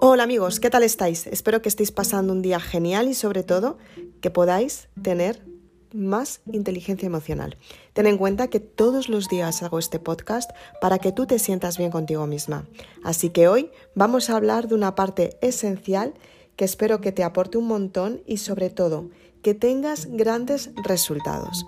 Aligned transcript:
Hola 0.00 0.22
amigos, 0.22 0.60
¿qué 0.60 0.70
tal 0.70 0.84
estáis? 0.84 1.26
Espero 1.26 1.60
que 1.60 1.68
estéis 1.68 1.90
pasando 1.90 2.32
un 2.32 2.40
día 2.40 2.60
genial 2.60 3.08
y 3.08 3.14
sobre 3.14 3.42
todo 3.42 3.78
que 4.20 4.30
podáis 4.30 4.86
tener 5.02 5.44
más 5.92 6.40
inteligencia 6.52 7.06
emocional. 7.06 7.56
Ten 7.94 8.06
en 8.06 8.16
cuenta 8.16 8.46
que 8.46 8.60
todos 8.60 9.08
los 9.08 9.28
días 9.28 9.60
hago 9.64 9.80
este 9.80 9.98
podcast 9.98 10.52
para 10.80 11.00
que 11.00 11.10
tú 11.10 11.26
te 11.26 11.40
sientas 11.40 11.78
bien 11.78 11.90
contigo 11.90 12.28
misma. 12.28 12.68
Así 13.02 13.30
que 13.30 13.48
hoy 13.48 13.72
vamos 13.96 14.30
a 14.30 14.36
hablar 14.36 14.68
de 14.68 14.76
una 14.76 14.94
parte 14.94 15.36
esencial 15.40 16.14
que 16.54 16.64
espero 16.64 17.00
que 17.00 17.10
te 17.10 17.24
aporte 17.24 17.58
un 17.58 17.66
montón 17.66 18.22
y 18.24 18.36
sobre 18.36 18.70
todo 18.70 19.10
que 19.42 19.54
tengas 19.54 20.06
grandes 20.06 20.70
resultados. 20.84 21.66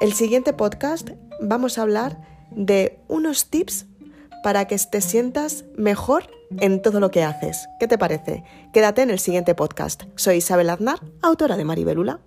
El 0.00 0.14
siguiente 0.14 0.54
podcast 0.54 1.10
vamos 1.42 1.76
a 1.76 1.82
hablar 1.82 2.48
de 2.50 2.98
unos 3.08 3.50
tips 3.50 3.84
para 4.42 4.66
que 4.66 4.76
te 4.78 5.00
sientas 5.00 5.64
mejor 5.76 6.24
en 6.60 6.82
todo 6.82 7.00
lo 7.00 7.10
que 7.10 7.22
haces. 7.22 7.68
¿Qué 7.78 7.88
te 7.88 7.98
parece? 7.98 8.44
Quédate 8.72 9.02
en 9.02 9.10
el 9.10 9.18
siguiente 9.18 9.54
podcast. 9.54 10.02
Soy 10.16 10.36
Isabel 10.36 10.70
Aznar, 10.70 11.00
autora 11.22 11.56
de 11.56 11.64
Maribelula. 11.64 12.20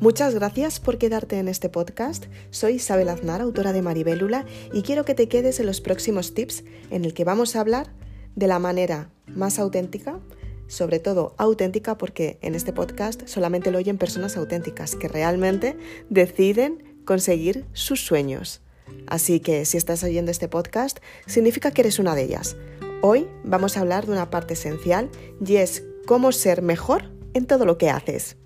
Muchas 0.00 0.36
gracias 0.36 0.78
por 0.78 0.98
quedarte 0.98 1.38
en 1.38 1.48
este 1.48 1.68
podcast. 1.68 2.26
Soy 2.50 2.74
Isabel 2.74 3.08
Aznar, 3.08 3.40
autora 3.40 3.72
de 3.72 3.82
Maribelula, 3.82 4.46
y 4.72 4.82
quiero 4.82 5.04
que 5.04 5.14
te 5.14 5.28
quedes 5.28 5.58
en 5.58 5.66
los 5.66 5.80
próximos 5.80 6.32
tips 6.32 6.62
en 6.90 7.04
el 7.04 7.12
que 7.12 7.24
vamos 7.24 7.56
a 7.56 7.60
hablar 7.60 7.88
de 8.36 8.46
la 8.46 8.60
manera 8.60 9.10
más 9.26 9.58
auténtica 9.58 10.20
sobre 10.66 10.98
todo 10.98 11.34
auténtica 11.38 11.98
porque 11.98 12.38
en 12.42 12.54
este 12.54 12.72
podcast 12.72 13.26
solamente 13.26 13.70
lo 13.70 13.78
oyen 13.78 13.98
personas 13.98 14.36
auténticas 14.36 14.96
que 14.96 15.08
realmente 15.08 15.76
deciden 16.10 17.00
conseguir 17.04 17.66
sus 17.72 18.04
sueños. 18.04 18.62
Así 19.06 19.40
que 19.40 19.64
si 19.64 19.76
estás 19.76 20.02
oyendo 20.04 20.30
este 20.30 20.48
podcast, 20.48 20.98
significa 21.26 21.70
que 21.70 21.82
eres 21.82 21.98
una 21.98 22.14
de 22.14 22.24
ellas. 22.24 22.56
Hoy 23.02 23.28
vamos 23.44 23.76
a 23.76 23.80
hablar 23.80 24.06
de 24.06 24.12
una 24.12 24.30
parte 24.30 24.54
esencial 24.54 25.10
y 25.44 25.56
es 25.56 25.84
cómo 26.06 26.32
ser 26.32 26.62
mejor 26.62 27.12
en 27.34 27.46
todo 27.46 27.64
lo 27.64 27.78
que 27.78 27.90
haces. 27.90 28.36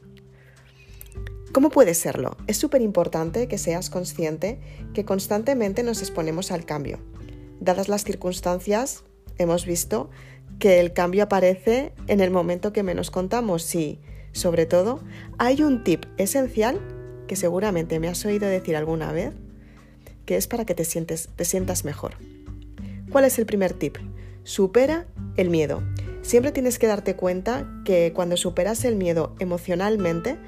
¿Cómo 1.52 1.70
puedes 1.70 1.98
serlo? 1.98 2.36
Es 2.46 2.58
súper 2.58 2.80
importante 2.80 3.48
que 3.48 3.58
seas 3.58 3.90
consciente 3.90 4.60
que 4.94 5.04
constantemente 5.04 5.82
nos 5.82 6.00
exponemos 6.00 6.52
al 6.52 6.64
cambio. 6.64 7.00
Dadas 7.58 7.88
las 7.88 8.04
circunstancias, 8.04 9.02
hemos 9.36 9.66
visto 9.66 10.10
que 10.60 10.78
el 10.78 10.92
cambio 10.92 11.24
aparece 11.24 11.92
en 12.06 12.20
el 12.20 12.30
momento 12.30 12.72
que 12.72 12.84
menos 12.84 13.10
contamos 13.10 13.74
y, 13.74 13.98
sobre 14.32 14.66
todo, 14.66 15.00
hay 15.38 15.62
un 15.62 15.82
tip 15.82 16.04
esencial 16.18 16.78
que 17.26 17.34
seguramente 17.34 17.98
me 17.98 18.08
has 18.08 18.24
oído 18.24 18.46
decir 18.46 18.76
alguna 18.76 19.10
vez, 19.10 19.32
que 20.26 20.36
es 20.36 20.46
para 20.46 20.66
que 20.66 20.74
te, 20.74 20.84
sientes, 20.84 21.30
te 21.34 21.44
sientas 21.44 21.84
mejor. 21.84 22.12
¿Cuál 23.10 23.24
es 23.24 23.38
el 23.38 23.46
primer 23.46 23.72
tip? 23.72 23.96
Supera 24.44 25.06
el 25.36 25.48
miedo. 25.48 25.82
Siempre 26.22 26.52
tienes 26.52 26.78
que 26.78 26.86
darte 26.86 27.16
cuenta 27.16 27.66
que 27.84 28.12
cuando 28.14 28.36
superas 28.36 28.84
el 28.84 28.96
miedo 28.96 29.34
emocionalmente, 29.38 30.38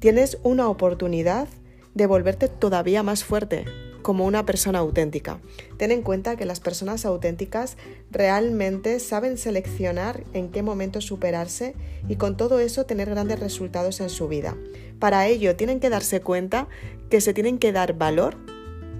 tienes 0.00 0.38
una 0.42 0.68
oportunidad 0.68 1.48
de 1.94 2.06
volverte 2.06 2.48
todavía 2.48 3.02
más 3.02 3.24
fuerte, 3.24 3.64
como 4.06 4.24
una 4.24 4.46
persona 4.46 4.78
auténtica. 4.78 5.40
Ten 5.78 5.90
en 5.90 6.02
cuenta 6.02 6.36
que 6.36 6.44
las 6.44 6.60
personas 6.60 7.04
auténticas 7.04 7.76
realmente 8.12 9.00
saben 9.00 9.36
seleccionar 9.36 10.22
en 10.32 10.52
qué 10.52 10.62
momento 10.62 11.00
superarse 11.00 11.74
y 12.08 12.14
con 12.14 12.36
todo 12.36 12.60
eso 12.60 12.86
tener 12.86 13.10
grandes 13.10 13.40
resultados 13.40 13.98
en 13.98 14.08
su 14.08 14.28
vida. 14.28 14.56
Para 15.00 15.26
ello 15.26 15.56
tienen 15.56 15.80
que 15.80 15.90
darse 15.90 16.20
cuenta 16.20 16.68
que 17.10 17.20
se 17.20 17.34
tienen 17.34 17.58
que 17.58 17.72
dar 17.72 17.94
valor 17.94 18.36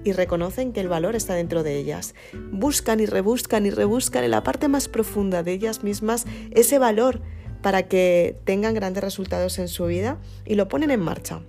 y 0.03 0.11
reconocen 0.11 0.73
que 0.73 0.81
el 0.81 0.89
valor 0.89 1.15
está 1.15 1.35
dentro 1.35 1.63
de 1.63 1.77
ellas. 1.77 2.13
Buscan 2.51 2.99
y 2.99 3.05
rebuscan 3.05 3.65
y 3.65 3.69
rebuscan 3.69 4.25
en 4.25 4.31
la 4.31 4.43
parte 4.43 4.67
más 4.67 4.89
profunda 4.89 5.41
de 5.41 5.53
ellas 5.53 5.85
mismas 5.85 6.25
ese 6.51 6.79
valor 6.79 7.21
para 7.61 7.83
que 7.83 8.35
tengan 8.43 8.73
grandes 8.73 9.05
resultados 9.05 9.57
en 9.57 9.69
su 9.69 9.85
vida 9.85 10.17
y 10.43 10.55
lo 10.55 10.67
ponen 10.67 10.91
en 10.91 10.99
marcha 10.99 11.43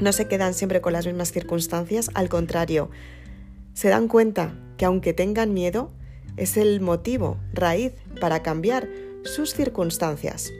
no 0.00 0.12
se 0.12 0.26
quedan 0.28 0.54
siempre 0.54 0.80
con 0.80 0.92
las 0.92 1.06
mismas 1.06 1.32
circunstancias, 1.32 2.10
al 2.14 2.28
contrario, 2.28 2.90
se 3.74 3.88
dan 3.88 4.08
cuenta 4.08 4.54
que 4.76 4.84
aunque 4.84 5.12
tengan 5.12 5.54
miedo, 5.54 5.92
es 6.36 6.56
el 6.56 6.80
motivo, 6.80 7.36
raíz, 7.52 7.92
para 8.20 8.42
cambiar 8.42 8.88
sus 9.24 9.52
circunstancias. 9.54 10.50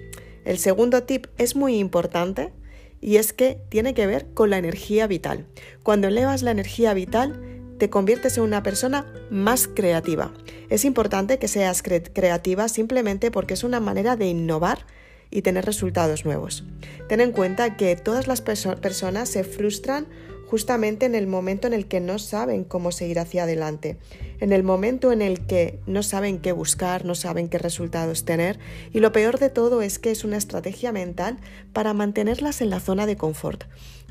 El 0.45 0.59
segundo 0.59 1.03
tip 1.05 1.27
es 1.39 1.56
muy 1.56 1.77
importante 1.79 2.53
y 3.00 3.17
es 3.17 3.33
que 3.33 3.61
tiene 3.69 3.95
que 3.95 4.06
ver 4.06 4.33
con 4.34 4.50
la 4.50 4.59
energía 4.59 5.06
vital. 5.06 5.47
Cuando 5.83 6.09
elevas 6.09 6.43
la 6.43 6.50
energía 6.50 6.93
vital, 6.95 7.41
te 7.79 7.89
conviertes 7.89 8.37
en 8.37 8.45
una 8.45 8.62
persona 8.62 9.06
más 9.31 9.67
creativa. 9.67 10.33
Es 10.69 10.84
importante 10.84 11.39
que 11.39 11.49
seas 11.49 11.83
creativa 11.83 12.69
simplemente 12.69 13.31
porque 13.31 13.55
es 13.55 13.65
una 13.65 13.81
manera 13.81 14.17
de 14.17 14.27
innovar 14.27 14.87
y 15.31 15.43
tener 15.43 15.65
resultados 15.65 16.25
nuevos. 16.25 16.65
Ten 17.09 17.21
en 17.21 17.33
cuenta 17.33 17.77
que 17.77 17.97
todas 17.97 18.27
las 18.27 18.41
personas 18.41 19.29
se 19.29 19.45
frustran 19.45 20.07
justamente 20.51 21.07
en 21.07 21.15
el 21.15 21.29
momento 21.29 21.69
en 21.69 21.73
el 21.73 21.87
que 21.87 22.01
no 22.01 22.19
saben 22.19 22.65
cómo 22.65 22.91
seguir 22.91 23.21
hacia 23.21 23.45
adelante, 23.45 23.99
en 24.41 24.53
el 24.53 24.65
momento 24.65 25.13
en 25.13 25.23
el 25.23 25.47
que 25.47 25.79
no 25.87 26.03
saben 26.03 26.41
qué 26.41 26.51
buscar, 26.51 27.05
no 27.05 27.15
saben 27.15 27.49
qué 27.49 27.59
resultados 27.59 28.25
tener 28.25 28.59
y 28.93 28.99
lo 28.99 29.13
peor 29.13 29.39
de 29.39 29.49
todo 29.49 29.81
es 29.81 30.01
que 30.01 30.11
es 30.11 30.25
una 30.25 30.37
estrategia 30.37 30.91
mental 30.91 31.39
para 31.73 31.95
mantenerlas 31.95 32.61
en 32.62 32.71
la 32.71 32.81
zona 32.81 33.07
de 33.07 33.17
confort. 33.17 33.62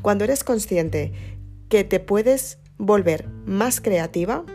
Cuando 0.01 0.23
eres 0.23 0.45
consciente 0.45 1.11
que 1.67 1.83
te 1.83 1.99
puedes 1.99 2.57
volver 2.77 3.27
más 3.45 3.81
creativa, 3.81 4.45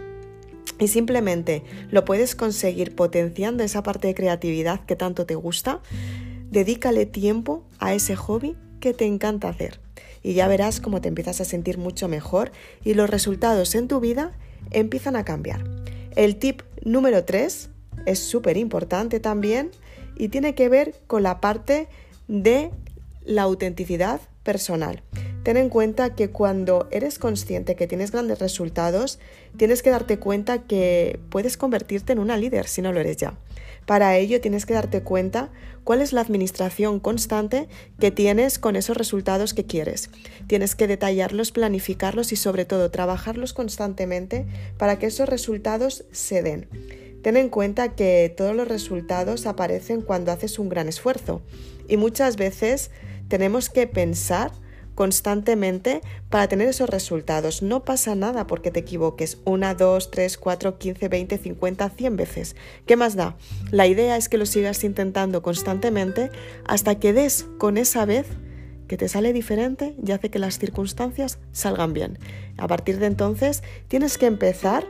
y 0.79 0.89
simplemente 0.89 1.63
lo 1.91 2.05
puedes 2.05 2.35
conseguir 2.35 2.97
potenciando 2.97 3.63
esa 3.63 3.83
parte 3.83 4.09
de 4.09 4.15
creatividad 4.15 4.85
que 4.87 4.97
tanto 4.97 5.27
te 5.27 5.35
gusta, 5.35 5.81
Dedícale 6.55 7.05
tiempo 7.05 7.65
a 7.81 7.95
ese 7.95 8.15
hobby 8.15 8.57
que 8.79 8.95
te 8.95 9.07
encanta 9.07 9.49
hacer 9.49 9.81
y 10.23 10.35
ya 10.35 10.47
verás 10.47 10.81
cómo 10.81 11.01
te 11.01 11.09
empiezas 11.09 11.41
a 11.41 11.45
sentir 11.45 11.79
mucho 11.79 12.07
mejor 12.07 12.53
y 12.85 12.95
los 12.95 13.11
resultados 13.11 13.75
en 13.75 13.89
tu 13.89 13.99
vida 13.99 14.31
empiezan 14.71 15.17
a 15.17 15.25
cambiar. 15.25 15.65
El 16.15 16.37
tip 16.37 16.63
número 16.85 17.25
3 17.25 17.71
es 18.07 18.19
súper 18.21 18.57
importante 18.57 19.19
también 19.19 19.73
y 20.17 20.29
tiene 20.29 20.55
que 20.55 20.69
ver 20.69 20.95
con 21.09 21.25
la 21.25 21.41
parte 21.41 21.89
de 22.29 22.71
la 23.25 23.43
autenticidad 23.43 24.21
personal. 24.45 25.03
Ten 25.45 25.59
en 25.59 25.69
cuenta 25.69 26.15
que 26.15 26.31
cuando 26.31 26.89
eres 26.91 27.19
consciente 27.19 27.77
que 27.77 27.87
tienes 27.87 28.11
grandes 28.11 28.39
resultados, 28.39 29.19
tienes 29.59 29.83
que 29.83 29.91
darte 29.91 30.19
cuenta 30.19 30.63
que 30.63 31.21
puedes 31.29 31.59
convertirte 31.59 32.15
en 32.15 32.19
una 32.19 32.39
líder 32.39 32.67
si 32.67 32.81
no 32.81 32.95
lo 32.95 33.01
eres 33.01 33.19
ya. 33.19 33.35
Para 33.85 34.17
ello 34.17 34.41
tienes 34.41 34.65
que 34.65 34.73
darte 34.73 35.03
cuenta 35.03 35.51
cuál 35.85 36.01
es 36.01 36.15
la 36.15 36.23
administración 36.23 36.99
constante 36.99 37.69
que 38.01 38.11
tienes 38.11 38.59
con 38.59 38.75
esos 38.75 38.97
resultados 38.97 39.53
que 39.53 39.67
quieres. 39.67 40.09
Tienes 40.47 40.75
que 40.75 40.87
detallarlos, 40.87 41.53
planificarlos 41.53 42.33
y 42.33 42.37
sobre 42.37 42.65
todo 42.65 42.91
trabajarlos 42.91 43.53
constantemente 43.53 44.47
para 44.79 44.99
que 44.99 45.07
esos 45.07 45.29
resultados 45.29 46.07
se 46.11 46.43
den. 46.43 46.69
Ten 47.21 47.37
en 47.37 47.51
cuenta 47.51 47.95
que 47.95 48.33
todos 48.35 48.57
los 48.57 48.67
resultados 48.67 49.45
aparecen 49.45 50.01
cuando 50.01 50.33
haces 50.33 50.59
un 50.59 50.71
gran 50.71 50.89
esfuerzo 50.89 51.43
y 51.87 51.99
muchas 51.99 52.37
veces 52.37 52.91
tenemos 53.29 53.69
que 53.69 53.87
pensar 53.87 54.64
constantemente 54.95 56.01
para 56.31 56.49
tener 56.49 56.69
esos 56.69 56.89
resultados. 56.89 57.63
No 57.63 57.85
pasa 57.85 58.15
nada 58.15 58.47
porque 58.47 58.71
te 58.71 58.81
equivoques 58.81 59.39
una, 59.45 59.75
dos, 59.75 60.11
tres, 60.11 60.39
cuatro, 60.39 60.79
quince, 60.79 61.09
veinte, 61.09 61.39
cincuenta, 61.39 61.91
cien 61.91 62.17
veces. 62.17 62.57
¿Qué 62.87 62.97
más 62.97 63.17
da? 63.17 63.37
La 63.71 63.87
idea 63.87 64.17
es 64.17 64.29
que 64.29 64.39
lo 64.39 64.47
sigas 64.47 64.85
intentando 64.85 65.43
constantemente 65.43 66.31
hasta 66.65 66.99
que 66.99 67.13
des 67.13 67.47
con 67.59 67.77
esa 67.77 68.05
vez 68.05 68.27
que 68.89 68.97
te 68.97 69.09
sale 69.09 69.33
diferente 69.33 69.95
y 70.05 70.13
hace 70.13 70.31
que 70.31 70.39
las 70.39 70.59
circunstancias 70.59 71.39
salgan 71.53 71.93
bien. 71.93 72.19
A 72.59 72.69
partir 72.69 72.99
de 72.99 73.07
entonces 73.07 73.63
tienes 73.89 74.19
que 74.19 74.27
empezar 74.27 74.87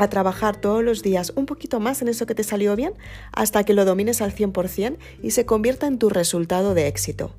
a 0.00 0.08
trabajar 0.08 0.56
todos 0.56 0.82
los 0.82 1.02
días 1.02 1.30
un 1.36 1.44
poquito 1.44 1.78
más 1.78 2.00
en 2.00 2.08
eso 2.08 2.24
que 2.24 2.34
te 2.34 2.42
salió 2.42 2.74
bien 2.74 2.94
hasta 3.32 3.64
que 3.64 3.74
lo 3.74 3.84
domines 3.84 4.22
al 4.22 4.34
100% 4.34 4.96
y 5.22 5.32
se 5.32 5.44
convierta 5.44 5.86
en 5.86 5.98
tu 5.98 6.08
resultado 6.08 6.72
de 6.72 6.86
éxito. 6.86 7.34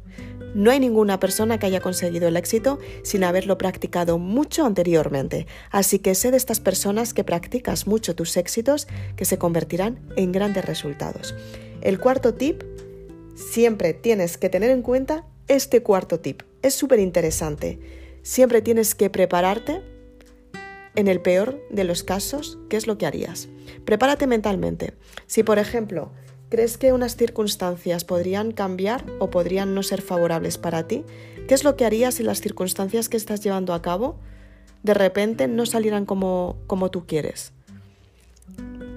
No 0.53 0.69
hay 0.71 0.79
ninguna 0.79 1.19
persona 1.19 1.57
que 1.57 1.65
haya 1.65 1.79
conseguido 1.79 2.27
el 2.27 2.35
éxito 2.35 2.79
sin 3.03 3.23
haberlo 3.23 3.57
practicado 3.57 4.17
mucho 4.17 4.65
anteriormente, 4.65 5.47
así 5.71 5.99
que 5.99 6.13
sé 6.13 6.31
de 6.31 6.37
estas 6.37 6.59
personas 6.59 7.13
que 7.13 7.23
practicas 7.23 7.87
mucho 7.87 8.15
tus 8.15 8.35
éxitos 8.35 8.87
que 9.15 9.25
se 9.25 9.37
convertirán 9.37 9.99
en 10.17 10.31
grandes 10.31 10.65
resultados. 10.65 11.35
El 11.81 11.99
cuarto 11.99 12.33
tip, 12.33 12.63
siempre 13.35 13.93
tienes 13.93 14.37
que 14.37 14.49
tener 14.49 14.71
en 14.71 14.81
cuenta 14.81 15.25
este 15.47 15.83
cuarto 15.83 16.19
tip. 16.19 16.43
Es 16.61 16.75
súper 16.75 16.99
interesante. 16.99 17.79
Siempre 18.21 18.61
tienes 18.61 18.93
que 18.93 19.09
prepararte 19.09 19.81
en 20.95 21.07
el 21.07 21.21
peor 21.21 21.61
de 21.69 21.85
los 21.85 22.03
casos, 22.03 22.59
¿qué 22.69 22.75
es 22.75 22.87
lo 22.87 22.97
que 22.97 23.05
harías? 23.05 23.47
Prepárate 23.85 24.27
mentalmente. 24.27 24.93
Si, 25.25 25.43
por 25.43 25.57
ejemplo, 25.57 26.11
¿Crees 26.51 26.77
que 26.77 26.91
unas 26.91 27.15
circunstancias 27.15 28.03
podrían 28.03 28.51
cambiar 28.51 29.05
o 29.19 29.29
podrían 29.29 29.73
no 29.73 29.83
ser 29.83 30.01
favorables 30.01 30.57
para 30.57 30.85
ti? 30.85 31.05
¿Qué 31.47 31.53
es 31.53 31.63
lo 31.63 31.77
que 31.77 31.85
harías 31.85 32.15
si 32.15 32.23
las 32.23 32.41
circunstancias 32.41 33.07
que 33.07 33.15
estás 33.15 33.41
llevando 33.41 33.73
a 33.73 33.81
cabo 33.81 34.19
de 34.83 34.93
repente 34.93 35.47
no 35.47 35.65
salieran 35.65 36.05
como, 36.05 36.57
como 36.67 36.91
tú 36.91 37.05
quieres? 37.07 37.53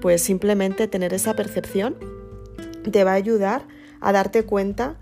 Pues 0.01 0.21
simplemente 0.21 0.89
tener 0.89 1.13
esa 1.13 1.33
percepción 1.33 1.95
te 2.91 3.05
va 3.05 3.11
a 3.11 3.15
ayudar 3.15 3.65
a 4.01 4.11
darte 4.11 4.43
cuenta 4.43 4.99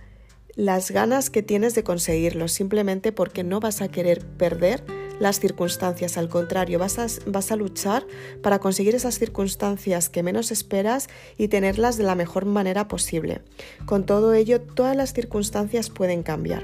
las 0.54 0.92
ganas 0.92 1.32
que 1.32 1.42
tienes 1.42 1.74
de 1.74 1.84
conseguirlo, 1.84 2.48
simplemente 2.48 3.12
porque 3.12 3.44
no 3.44 3.62
vas 3.62 3.82
a 3.82 3.88
querer 3.88 4.24
perder 4.24 4.84
las 5.24 5.40
circunstancias, 5.40 6.18
al 6.18 6.28
contrario, 6.28 6.78
vas 6.78 7.00
a, 7.00 7.08
vas 7.26 7.52
a 7.52 7.56
luchar 7.56 8.06
para 8.42 8.60
conseguir 8.60 8.94
esas 8.94 9.18
circunstancias 9.18 10.10
que 10.10 10.22
menos 10.22 10.52
esperas 10.52 11.08
y 11.38 11.48
tenerlas 11.48 11.98
de 11.98 12.04
la 12.04 12.14
mejor 12.14 12.46
manera 12.46 12.90
posible. 12.90 13.42
Con 13.86 14.06
todo 14.06 14.34
ello, 14.34 14.60
todas 14.62 14.96
las 14.98 15.14
circunstancias 15.14 15.90
pueden 15.90 16.24
cambiar. 16.24 16.64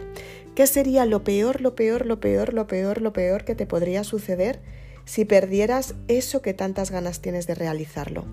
¿Qué 0.55 0.67
sería 0.67 1.05
lo 1.05 1.23
peor, 1.23 1.61
lo 1.61 1.73
peor, 1.73 2.05
lo 2.05 2.19
peor, 2.19 2.53
lo 2.53 2.67
peor, 2.67 3.01
lo 3.01 3.13
peor 3.13 3.45
que 3.45 3.55
te 3.55 3.65
podría 3.65 4.03
suceder 4.03 4.59
si 5.05 5.23
perdieras 5.23 5.95
eso 6.09 6.41
que 6.41 6.53
tantas 6.53 6.91
ganas 6.91 7.21
tienes 7.21 7.47
de 7.47 7.55
realizarlo? 7.55 8.25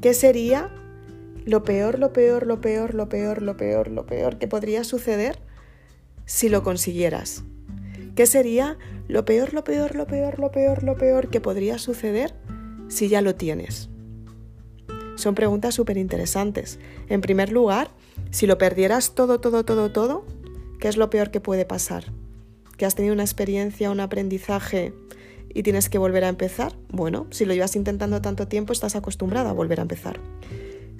¿Qué 0.00 0.14
sería 0.14 0.70
lo 1.44 1.64
peor, 1.64 1.98
lo 1.98 2.14
peor, 2.14 2.46
lo 2.46 2.62
peor, 2.62 2.94
lo 2.94 3.10
peor, 3.10 3.42
lo 3.42 3.58
peor, 3.58 3.88
lo 3.88 4.06
peor 4.06 4.38
que 4.38 4.48
podría 4.48 4.84
suceder 4.84 5.38
si 6.24 6.48
lo 6.48 6.62
consiguieras? 6.62 7.44
¿Qué 8.20 8.26
sería 8.26 8.76
lo 9.08 9.24
peor, 9.24 9.54
lo 9.54 9.64
peor, 9.64 9.94
lo 9.94 10.06
peor, 10.06 10.38
lo 10.38 10.50
peor, 10.50 10.82
lo 10.82 10.94
peor 10.94 11.30
que 11.30 11.40
podría 11.40 11.78
suceder 11.78 12.34
si 12.88 13.08
ya 13.08 13.22
lo 13.22 13.34
tienes? 13.34 13.88
Son 15.16 15.34
preguntas 15.34 15.74
súper 15.74 15.96
interesantes. 15.96 16.78
En 17.08 17.22
primer 17.22 17.50
lugar, 17.50 17.92
si 18.30 18.46
lo 18.46 18.58
perdieras 18.58 19.14
todo, 19.14 19.40
todo, 19.40 19.64
todo, 19.64 19.90
todo, 19.90 20.26
¿qué 20.80 20.88
es 20.88 20.98
lo 20.98 21.08
peor 21.08 21.30
que 21.30 21.40
puede 21.40 21.64
pasar? 21.64 22.12
¿Que 22.76 22.84
has 22.84 22.94
tenido 22.94 23.14
una 23.14 23.24
experiencia, 23.24 23.90
un 23.90 24.00
aprendizaje 24.00 24.92
y 25.54 25.62
tienes 25.62 25.88
que 25.88 25.96
volver 25.96 26.24
a 26.24 26.28
empezar? 26.28 26.76
Bueno, 26.90 27.26
si 27.30 27.46
lo 27.46 27.54
llevas 27.54 27.74
intentando 27.74 28.20
tanto 28.20 28.48
tiempo, 28.48 28.74
estás 28.74 28.96
acostumbrada 28.96 29.48
a 29.48 29.54
volver 29.54 29.78
a 29.78 29.84
empezar. 29.84 30.20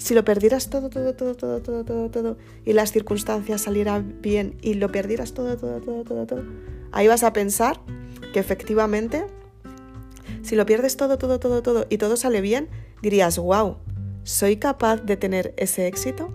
Si 0.01 0.15
lo 0.15 0.25
perdieras 0.25 0.71
todo, 0.71 0.89
todo, 0.89 1.15
todo, 1.15 1.35
todo, 1.35 1.61
todo, 1.61 1.85
todo, 1.85 2.11
todo, 2.11 2.39
y 2.65 2.73
las 2.73 2.91
circunstancias 2.91 3.61
salieran 3.61 4.17
bien 4.23 4.57
y 4.63 4.73
lo 4.75 4.91
perdieras 4.91 5.35
todo, 5.35 5.59
todo, 5.59 5.79
todo, 5.83 6.05
todo, 6.05 6.27
todo, 6.27 6.43
ahí 6.91 7.07
vas 7.07 7.23
a 7.23 7.35
pensar 7.35 7.83
que 8.33 8.41
efectivamente, 8.41 9.27
si 10.43 10.57
lo 10.57 10.65
pierdes 10.65 10.97
todo, 10.97 11.19
todo, 11.19 11.39
todo, 11.39 11.63
todo 11.63 11.87
y 11.91 11.99
todo 11.99 12.17
sale 12.17 12.41
bien, 12.41 12.71
dirías, 13.03 13.37
wow, 13.39 13.77
¿soy 14.23 14.57
capaz 14.57 15.03
de 15.03 15.19
tener 15.19 15.53
ese 15.59 15.87
éxito? 15.87 16.33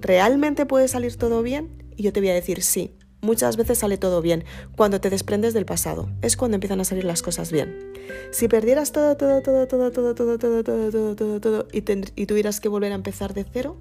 ¿Realmente 0.00 0.64
puede 0.64 0.86
salir 0.86 1.16
todo 1.16 1.42
bien? 1.42 1.82
Y 1.96 2.04
yo 2.04 2.12
te 2.12 2.20
voy 2.20 2.28
a 2.28 2.34
decir 2.34 2.62
sí. 2.62 2.94
Muchas 3.24 3.56
veces 3.56 3.78
sale 3.78 3.96
todo 3.96 4.20
bien 4.20 4.44
cuando 4.76 5.00
te 5.00 5.08
desprendes 5.08 5.54
del 5.54 5.64
pasado. 5.64 6.10
Es 6.20 6.36
cuando 6.36 6.56
empiezan 6.56 6.82
a 6.82 6.84
salir 6.84 7.04
las 7.04 7.22
cosas 7.22 7.50
bien. 7.50 7.94
Si 8.32 8.48
perdieras 8.48 8.92
todo, 8.92 9.16
todo, 9.16 9.40
todo, 9.40 9.66
todo, 9.66 9.90
todo, 9.90 10.14
todo, 10.14 10.36
todo, 10.36 10.62
todo, 10.62 10.90
todo, 10.90 11.16
todo, 11.16 11.40
todo 11.40 11.68
y, 11.72 11.82
y 12.16 12.26
tuvieras 12.26 12.60
que 12.60 12.68
volver 12.68 12.92
a 12.92 12.96
empezar 12.96 13.32
de 13.32 13.46
cero, 13.50 13.78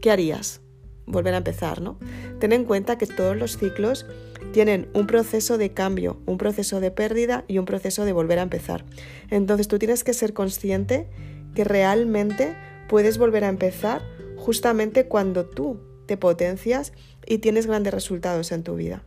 ¿qué 0.00 0.10
harías? 0.10 0.60
Volver 1.06 1.34
a 1.34 1.36
empezar, 1.36 1.80
¿no? 1.80 2.00
Ten 2.40 2.52
en 2.52 2.64
cuenta 2.64 2.98
que 2.98 3.06
todos 3.06 3.36
los 3.36 3.58
ciclos 3.58 4.06
tienen 4.52 4.88
un 4.92 5.06
proceso 5.06 5.56
de 5.56 5.72
cambio, 5.72 6.18
un 6.26 6.36
proceso 6.36 6.80
de 6.80 6.90
pérdida 6.90 7.44
y 7.46 7.58
un 7.58 7.66
proceso 7.66 8.04
de 8.04 8.12
volver 8.12 8.40
a 8.40 8.42
empezar. 8.42 8.84
Entonces 9.30 9.68
tú 9.68 9.78
tienes 9.78 10.02
que 10.02 10.14
ser 10.14 10.32
consciente 10.32 11.08
que 11.54 11.62
realmente 11.62 12.56
puedes 12.88 13.18
volver 13.18 13.44
a 13.44 13.48
empezar 13.50 14.02
justamente 14.36 15.06
cuando 15.06 15.46
tú 15.46 15.78
te 16.06 16.16
potencias 16.16 16.92
y 17.26 17.38
tienes 17.38 17.66
grandes 17.66 17.94
resultados 17.94 18.52
en 18.52 18.62
tu 18.62 18.74
vida. 18.76 19.02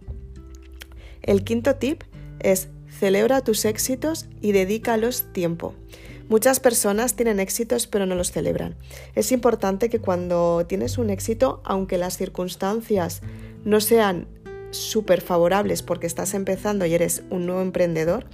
El 1.21 1.43
quinto 1.43 1.75
tip 1.75 2.03
es 2.39 2.69
celebra 2.89 3.41
tus 3.41 3.65
éxitos 3.65 4.27
y 4.41 4.51
dedícalos 4.51 5.25
tiempo. 5.33 5.73
Muchas 6.29 6.59
personas 6.59 7.15
tienen 7.15 7.39
éxitos 7.39 7.87
pero 7.87 8.05
no 8.05 8.15
los 8.15 8.31
celebran. 8.31 8.75
Es 9.15 9.31
importante 9.31 9.89
que 9.89 9.99
cuando 9.99 10.65
tienes 10.67 10.97
un 10.97 11.09
éxito, 11.09 11.61
aunque 11.63 11.97
las 11.97 12.17
circunstancias 12.17 13.21
no 13.63 13.79
sean 13.79 14.27
súper 14.71 15.21
favorables 15.21 15.83
porque 15.83 16.07
estás 16.07 16.33
empezando 16.33 16.85
y 16.85 16.93
eres 16.93 17.23
un 17.29 17.45
nuevo 17.45 17.61
emprendedor, 17.61 18.25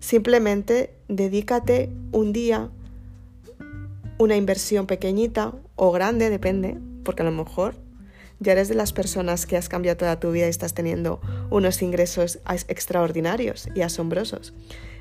simplemente 0.00 0.94
dedícate 1.08 1.90
un 2.10 2.32
día, 2.32 2.70
una 4.18 4.36
inversión 4.36 4.86
pequeñita 4.86 5.52
o 5.76 5.92
grande, 5.92 6.30
depende, 6.30 6.78
porque 7.04 7.22
a 7.22 7.26
lo 7.26 7.32
mejor 7.32 7.76
ya 8.38 8.52
eres 8.52 8.68
de 8.68 8.74
las 8.74 8.92
personas 8.92 9.46
que 9.46 9.56
has 9.56 9.68
cambiado 9.68 9.96
toda 9.96 10.20
tu 10.20 10.30
vida 10.30 10.46
y 10.46 10.50
estás 10.50 10.74
teniendo 10.74 11.20
unos 11.50 11.80
ingresos 11.82 12.38
extraordinarios 12.68 13.68
y 13.74 13.80
asombrosos. 13.82 14.52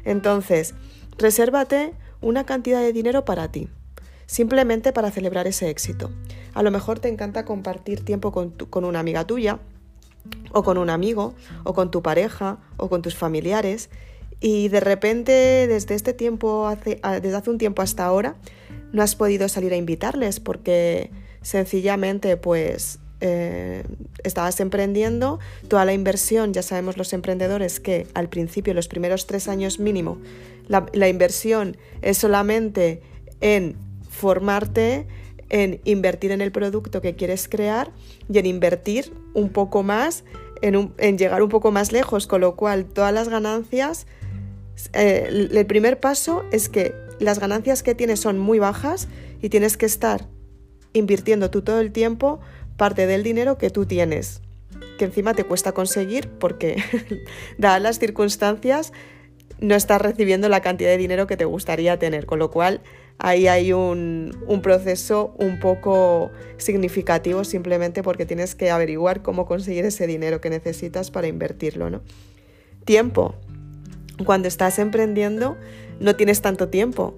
Entonces, 0.03 0.73
resérvate 1.17 1.93
una 2.21 2.45
cantidad 2.45 2.81
de 2.81 2.93
dinero 2.93 3.25
para 3.25 3.51
ti, 3.51 3.69
simplemente 4.25 4.93
para 4.93 5.11
celebrar 5.11 5.47
ese 5.47 5.69
éxito. 5.69 6.11
A 6.53 6.63
lo 6.63 6.71
mejor 6.71 6.99
te 6.99 7.09
encanta 7.09 7.45
compartir 7.45 8.03
tiempo 8.05 8.31
con, 8.31 8.85
una 8.85 8.99
amiga 8.99 9.25
tuya, 9.25 9.59
o 10.51 10.63
con 10.63 10.77
un 10.77 10.89
amigo, 10.89 11.35
o 11.63 11.73
con 11.73 11.91
tu 11.91 12.01
pareja, 12.01 12.59
o 12.77 12.89
con 12.89 13.01
tus 13.01 13.15
familiares, 13.15 13.89
y 14.39 14.69
de 14.69 14.79
repente 14.79 15.31
desde 15.67 15.95
este 15.95 16.13
tiempo, 16.13 16.67
hace, 16.67 16.99
desde 17.21 17.35
hace 17.35 17.49
un 17.49 17.57
tiempo 17.57 17.81
hasta 17.81 18.05
ahora, 18.05 18.35
no 18.91 19.03
has 19.03 19.15
podido 19.15 19.49
salir 19.49 19.73
a 19.73 19.75
invitarles 19.75 20.39
porque 20.39 21.11
sencillamente 21.41 22.37
pues 22.37 22.99
eh, 23.21 23.83
estabas 24.23 24.59
emprendiendo, 24.59 25.39
toda 25.67 25.85
la 25.85 25.93
inversión, 25.93 26.53
ya 26.53 26.61
sabemos 26.61 26.97
los 26.97 27.13
emprendedores 27.13 27.79
que 27.79 28.07
al 28.13 28.29
principio, 28.29 28.73
los 28.73 28.87
primeros 28.87 29.25
tres 29.27 29.47
años 29.47 29.79
mínimo, 29.79 30.17
la, 30.67 31.07
inversión 31.07 31.77
es 32.01 32.17
solamente 32.17 33.01
en 33.39 33.77
formarte, 34.09 35.07
en 35.49 35.79
invertir 35.85 36.31
en 36.31 36.41
el 36.41 36.51
producto 36.51 37.01
que 37.01 37.15
quieres 37.15 37.47
crear 37.47 37.91
y 38.29 38.39
en 38.39 38.45
invertir 38.47 39.13
un 39.33 39.49
poco 39.49 39.83
más, 39.83 40.23
en, 40.61 40.93
en 40.97 41.17
llegar 41.17 41.43
un 41.43 41.49
poco 41.49 41.71
más 41.71 41.91
lejos, 41.91 42.27
con 42.27 42.41
lo 42.41 42.55
cual 42.55 42.85
todas 42.85 43.13
las 43.13 43.29
ganancias, 43.29 44.07
eh, 44.93 45.49
el 45.51 45.65
primer 45.65 45.99
paso 45.99 46.43
es 46.51 46.67
que 46.67 46.93
las 47.19 47.39
ganancias 47.39 47.83
que 47.83 47.95
tienes 47.95 48.19
son 48.19 48.39
muy 48.39 48.59
bajas 48.59 49.07
y 49.41 49.49
tienes 49.49 49.77
que 49.77 49.85
estar 49.85 50.27
invirtiendo 50.93 51.49
tú 51.49 51.61
todo 51.61 51.79
el 51.79 51.91
tiempo 51.91 52.39
parte 52.77 53.07
del 53.07 53.23
dinero 53.23 53.57
que 53.57 53.69
tú 53.69 53.85
tienes, 53.85 54.41
que 54.97 55.05
encima 55.05 55.33
te 55.33 55.43
cuesta 55.43 55.71
conseguir 55.71 56.29
porque, 56.29 56.81
dadas 57.57 57.81
las 57.81 57.99
circunstancias, 57.99 58.91
no 59.59 59.75
estás 59.75 60.01
recibiendo 60.01 60.49
la 60.49 60.61
cantidad 60.61 60.89
de 60.89 60.97
dinero 60.97 61.27
que 61.27 61.37
te 61.37 61.45
gustaría 61.45 61.97
tener, 61.97 62.25
con 62.25 62.39
lo 62.39 62.51
cual 62.51 62.81
ahí 63.17 63.47
hay 63.47 63.71
un, 63.73 64.37
proceso 64.61 65.33
un 65.37 65.59
poco 65.59 66.31
significativo 66.57 67.43
simplemente 67.43 68.03
porque 68.03 68.25
tienes 68.25 68.55
que 68.55 68.71
averiguar 68.71 69.21
cómo 69.21 69.45
conseguir 69.45 69.85
ese 69.85 70.07
dinero 70.07 70.41
que 70.41 70.49
necesitas 70.49 71.11
para 71.11 71.27
invertirlo. 71.27 71.89
¿no? 71.89 72.01
Tiempo. 72.83 73.35
Cuando 74.25 74.47
estás 74.47 74.79
emprendiendo 74.79 75.57
no 75.99 76.15
tienes 76.15 76.41
tanto 76.41 76.69
tiempo. 76.69 77.15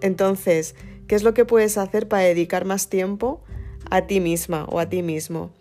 Entonces, 0.00 0.74
¿qué 1.06 1.14
es 1.14 1.22
lo 1.22 1.32
que 1.32 1.44
puedes 1.44 1.78
hacer 1.78 2.08
para 2.08 2.24
dedicar 2.24 2.64
más 2.64 2.88
tiempo 2.88 3.42
a 3.90 4.06
ti 4.06 4.20
misma 4.20 4.64
o 4.64 4.80
a 4.80 4.88
ti 4.88 5.02
mismo. 5.02 5.52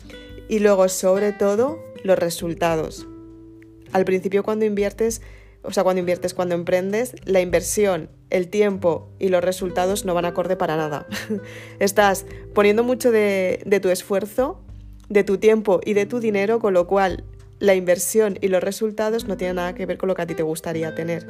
Y 0.50 0.60
luego, 0.60 0.88
sobre 0.90 1.32
todo, 1.32 1.80
los 2.04 2.18
resultados. 2.18 3.08
Al 3.92 4.06
principio 4.06 4.44
cuando 4.44 4.66
inviertes, 4.66 5.22
o 5.64 5.72
sea, 5.72 5.84
cuando 5.84 6.02
inviertes, 6.02 6.34
cuando 6.34 6.56
emprendes, 6.56 7.16
la 7.26 7.40
inversión, 7.40 8.10
el 8.30 8.50
tiempo 8.50 9.10
y 9.20 9.30
los 9.30 9.44
resultados 9.44 10.06
no 10.06 10.14
van 10.14 10.26
acorde 10.26 10.56
para 10.56 10.76
nada. 10.76 11.08
Estás 11.80 12.26
poniendo 12.54 12.84
mucho 12.84 13.12
de, 13.12 13.64
tu 13.82 13.90
esfuerzo, 13.90 14.62
de 15.10 15.24
tu 15.24 15.38
tiempo 15.38 15.80
y 15.86 15.94
de 15.94 16.06
tu 16.06 16.20
dinero, 16.20 16.60
con 16.60 16.74
lo 16.74 16.88
cual 16.88 17.24
la 17.60 17.76
inversión 17.76 18.38
y 18.42 18.50
los 18.50 18.62
resultados 18.62 19.28
no 19.28 19.38
tienen 19.38 19.56
nada 19.56 19.74
que 19.74 19.86
ver 19.86 19.98
con 19.98 20.10
lo 20.10 20.16
que 20.16 20.24
a 20.24 20.28
ti 20.28 20.36
te 20.36 20.44
gustaría 20.44 20.94
tener. 20.96 21.28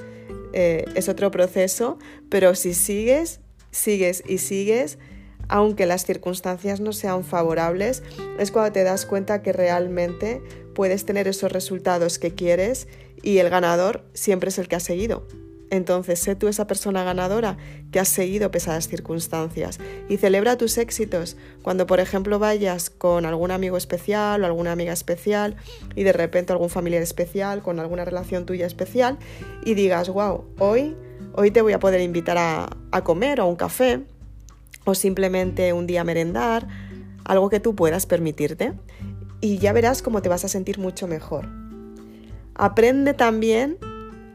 Eh, 0.54 0.86
es 0.96 1.10
otro 1.10 1.30
proceso, 1.30 2.00
pero 2.30 2.56
si 2.56 2.74
sigues, 2.74 3.40
sigues 3.72 4.24
y 4.28 4.40
sigues, 4.40 4.98
aunque 5.48 5.86
las 5.86 6.06
circunstancias 6.06 6.80
no 6.80 6.94
sean 6.94 7.24
favorables, 7.24 8.04
es 8.40 8.52
cuando 8.52 8.72
te 8.72 8.84
das 8.84 9.06
cuenta 9.06 9.42
que 9.42 9.54
realmente 9.54 10.42
puedes 10.74 11.06
tener 11.06 11.28
esos 11.28 11.52
resultados 11.52 12.20
que 12.20 12.34
quieres 12.34 12.88
y 13.22 13.38
el 13.38 13.50
ganador 13.50 14.04
siempre 14.14 14.50
es 14.50 14.58
el 14.58 14.68
que 14.68 14.76
ha 14.76 14.80
seguido. 14.80 15.28
Entonces, 15.74 16.20
sé 16.20 16.36
tú 16.36 16.50
esa 16.50 16.68
persona 16.68 17.04
ganadora 17.04 17.58
que 17.92 18.00
has 18.00 18.08
seguido 18.08 18.52
pesadas 18.52 18.88
circunstancias 18.88 19.80
y 20.08 20.18
celebra 20.18 20.56
tus 20.56 20.78
éxitos 20.78 21.36
cuando, 21.64 21.88
por 21.88 22.00
ejemplo, 22.00 22.38
vayas 22.38 22.92
con 22.92 23.26
algún 23.26 23.50
amigo 23.50 23.76
especial 23.76 24.44
o 24.44 24.46
alguna 24.46 24.72
amiga 24.72 24.94
especial 24.94 25.56
y 25.96 26.04
de 26.04 26.14
repente 26.14 26.54
algún 26.54 26.70
familiar 26.70 27.02
especial 27.02 27.64
con 27.64 27.80
alguna 27.80 28.06
relación 28.06 28.46
tuya 28.46 28.68
especial 28.68 29.18
y 29.66 29.74
digas, 29.74 30.10
wow, 30.10 30.46
hoy, 30.60 30.96
hoy 31.34 31.50
te 31.50 31.64
voy 31.64 31.74
a 31.74 31.80
poder 31.80 32.02
invitar 32.02 32.38
a, 32.38 32.70
a 32.92 33.04
comer 33.04 33.40
o 33.42 33.46
a 33.46 33.48
un 33.48 33.56
café 33.56 34.02
o 34.86 34.96
simplemente 34.96 35.74
un 35.74 35.88
día 35.88 36.04
merendar, 36.04 36.68
algo 37.24 37.50
que 37.50 37.60
tú 37.60 37.76
puedas 37.76 38.06
permitirte 38.06 38.74
y 39.42 39.58
ya 39.58 39.74
verás 39.74 40.02
cómo 40.02 40.22
te 40.22 40.30
vas 40.30 40.46
a 40.46 40.48
sentir 40.48 40.80
mucho 40.80 41.08
mejor. 41.08 41.50
Aprende 42.56 43.14
también 43.14 43.78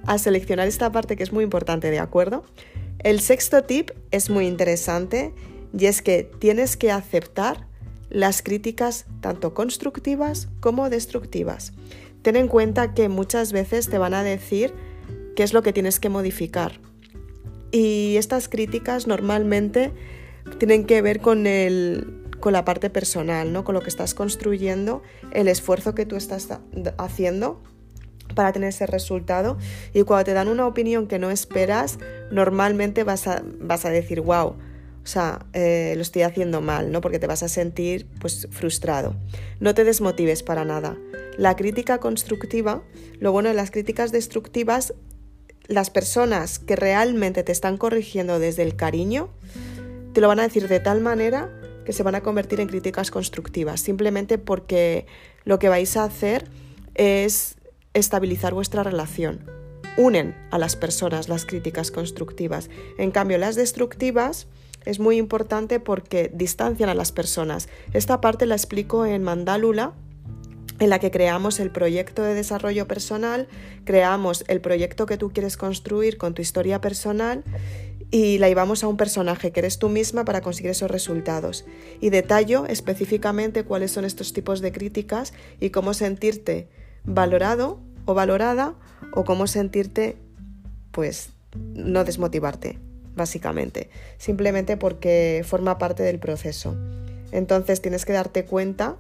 a 0.07 0.19
seleccionar 0.19 0.69
esta 0.69 0.91
parte 0.91 1.17
que 1.17 1.23
es 1.23 1.33
muy 1.33 1.45
importante, 1.45 1.91
¿de 1.91 1.99
acuerdo? 1.99 2.45
El 2.99 3.21
sexto 3.21 3.63
tip 3.63 3.91
es 4.11 4.29
muy 4.31 4.47
interesante 4.47 5.33
y 5.77 5.87
es 5.87 6.03
que 6.03 6.31
tienes 6.39 6.77
que 6.77 6.91
aceptar 6.91 7.67
las 8.11 8.43
críticas 8.43 9.07
tanto 9.21 9.55
constructivas 9.55 10.49
como 10.61 10.91
destructivas. 10.91 11.73
Ten 12.23 12.37
en 12.37 12.49
cuenta 12.49 12.95
que 12.95 13.09
muchas 13.09 13.53
veces 13.53 13.89
te 13.89 13.99
van 13.99 14.15
a 14.15 14.23
decir 14.23 14.75
qué 15.37 15.43
es 15.43 15.53
lo 15.53 15.63
que 15.63 15.73
tienes 15.73 16.01
que 16.01 16.09
modificar. 16.09 16.81
Y 17.71 18.17
estas 18.17 18.49
críticas 18.49 19.07
normalmente 19.07 19.93
tienen 20.59 20.85
que 20.85 21.03
ver 21.03 21.21
con, 21.21 21.45
con 22.41 22.53
la 22.53 22.65
parte 22.65 22.91
personal, 22.91 23.53
¿no? 23.53 23.65
con 23.65 23.75
lo 23.75 23.81
que 23.81 23.89
estás 23.89 24.15
construyendo, 24.15 25.03
el 25.33 25.49
esfuerzo 25.49 25.95
que 25.95 26.07
tú 26.07 26.17
estás 26.17 26.49
haciendo 26.97 27.63
para 28.35 28.53
tener 28.53 28.71
ese 28.71 28.87
resultado. 28.87 29.59
Y 29.95 30.03
cuando 30.03 30.25
te 30.25 30.33
dan 30.33 30.49
una 30.49 30.67
opinión 30.67 31.07
que 31.07 31.19
no 31.19 31.31
esperas, 31.31 31.99
normalmente 32.31 33.05
vas 33.05 33.27
a, 33.27 33.43
vas 33.61 33.85
a 33.85 33.91
decir, 33.91 34.21
wow, 34.21 34.49
o 35.09 35.11
sea, 35.11 35.47
eh, 35.55 35.95
lo 35.97 36.03
estoy 36.03 36.23
haciendo 36.23 36.61
mal, 36.61 36.93
¿no? 36.93 37.01
Porque 37.01 37.19
te 37.19 37.27
vas 37.27 37.43
a 37.43 37.49
sentir 37.49 38.07
pues 38.21 38.47
frustrado. 38.51 39.17
No 39.59 39.75
te 39.75 39.85
desmotives 39.85 40.43
para 40.43 40.65
nada. 40.65 40.99
La 41.39 41.57
crítica 41.57 41.99
constructiva, 41.99 42.83
lo 43.19 43.33
bueno 43.33 43.49
de 43.49 43.55
las 43.55 43.71
críticas 43.71 44.13
destructivas, 44.13 44.93
las 45.67 45.91
personas 45.91 46.59
que 46.59 46.77
realmente 46.77 47.43
te 47.43 47.53
están 47.53 47.79
corrigiendo 47.79 48.39
desde 48.39 48.65
el 48.65 48.77
cariño, 48.77 49.31
te 50.19 50.23
lo 50.23 50.27
van 50.27 50.41
a 50.41 50.43
decir 50.43 50.67
de 50.67 50.81
tal 50.81 51.01
manera 51.01 51.49
que 51.85 51.93
se 51.93 52.03
van 52.03 52.17
a 52.17 52.23
convertir 52.23 52.59
en 52.59 52.67
críticas 52.67 53.13
constructivas, 53.13 53.81
simplemente 53.81 54.37
porque 54.37 55.07
lo 55.45 55.61
que 55.61 55.69
vais 55.69 55.97
a 55.97 56.03
hacer 56.03 56.51
es 56.97 57.55
estabilizar 57.95 58.53
vuestra 58.53 58.83
relación. 58.83 59.49
Unen 59.97 60.35
a 60.51 60.59
las 60.59 60.75
personas 60.75 61.29
las 61.29 61.45
críticas 61.45 61.93
constructivas. 61.93 62.69
En 62.99 63.13
cambio, 63.13 63.39
las 63.39 63.55
destructivas 63.55 64.49
es 64.85 64.99
muy 64.99 65.19
importante 65.19 65.79
porque 65.79 66.33
distancian 66.35 66.89
a 66.89 66.97
las 66.97 67.13
personas. 67.13 67.69
Esta 67.93 68.21
parte 68.21 68.45
la 68.45 68.57
explico 68.57 69.07
en 69.07 69.23
Mandálula, 69.23 69.93
en 70.81 70.91
la 70.91 70.99
que 70.99 71.13
creamos 71.13 71.61
el 71.61 71.71
proyecto 71.71 72.25
de 72.25 72.35
desarrollo 72.35 72.89
personal, 72.89 73.47
creamos 73.85 74.45
el 74.49 74.61
proyecto 74.61 75.07
que 75.07 75.17
tú 75.17 75.31
quieres 75.31 75.57
construir 75.57 76.19
con 76.19 76.35
tu 76.35 76.43
historia 76.43 76.81
personal 76.81 77.45
y 78.11 78.39
la 78.39 78.49
llevamos 78.49 78.83
a 78.83 78.89
un 78.89 78.97
personaje 78.97 79.51
que 79.51 79.61
eres 79.61 79.79
tú 79.79 79.89
misma 79.89 80.25
para 80.25 80.41
conseguir 80.41 80.71
esos 80.71 80.91
resultados. 80.91 81.67
Y 82.01 82.11
detallo 82.11 82.67
específicamente 82.67 83.65
cuáles 83.65 83.91
son 83.91 84.05
estos 84.05 84.33
tipos 84.33 84.61
de 84.61 84.73
críticas 84.73 85.35
y 85.61 85.71
cómo 85.71 85.95
sentirte 85.95 86.69
valorado 87.05 87.81
o 88.07 88.15
valorada 88.15 88.75
o 89.13 89.25
cómo 89.25 89.47
sentirte, 89.47 90.17
pues, 90.91 91.31
no 91.55 92.05
desmotivarte 92.05 92.79
básicamente, 93.15 93.91
simplemente 94.17 94.77
porque 94.77 95.45
forma 95.45 95.77
parte 95.77 96.03
del 96.03 96.19
proceso. 96.19 96.77
Entonces 97.33 97.83
tienes 97.83 98.07
que 98.07 98.13
darte 98.15 98.45
cuenta 98.47 98.97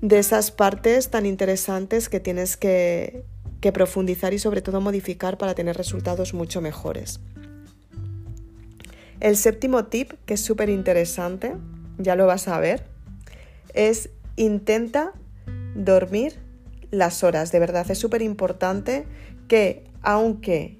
de 0.00 0.18
esas 0.18 0.52
partes 0.52 1.10
tan 1.10 1.26
interesantes 1.26 2.08
que 2.08 2.20
tienes 2.20 2.56
que, 2.56 3.24
que 3.60 3.72
profundizar 3.72 4.32
y 4.32 4.38
sobre 4.38 4.62
todo 4.62 4.80
modificar 4.80 5.36
para 5.36 5.54
tener 5.54 5.76
resultados 5.76 6.32
mucho 6.32 6.60
mejores. 6.60 7.20
El 9.20 9.36
séptimo 9.36 9.86
tip, 9.86 10.12
que 10.26 10.34
es 10.34 10.40
súper 10.40 10.68
interesante, 10.68 11.56
ya 11.98 12.14
lo 12.14 12.26
vas 12.26 12.48
a 12.48 12.60
ver, 12.60 12.84
es 13.74 14.10
intenta 14.36 15.12
dormir 15.74 16.38
las 16.90 17.24
horas. 17.24 17.52
De 17.52 17.58
verdad, 17.58 17.90
es 17.90 17.98
súper 17.98 18.22
importante 18.22 19.06
que 19.48 19.84
aunque 20.02 20.78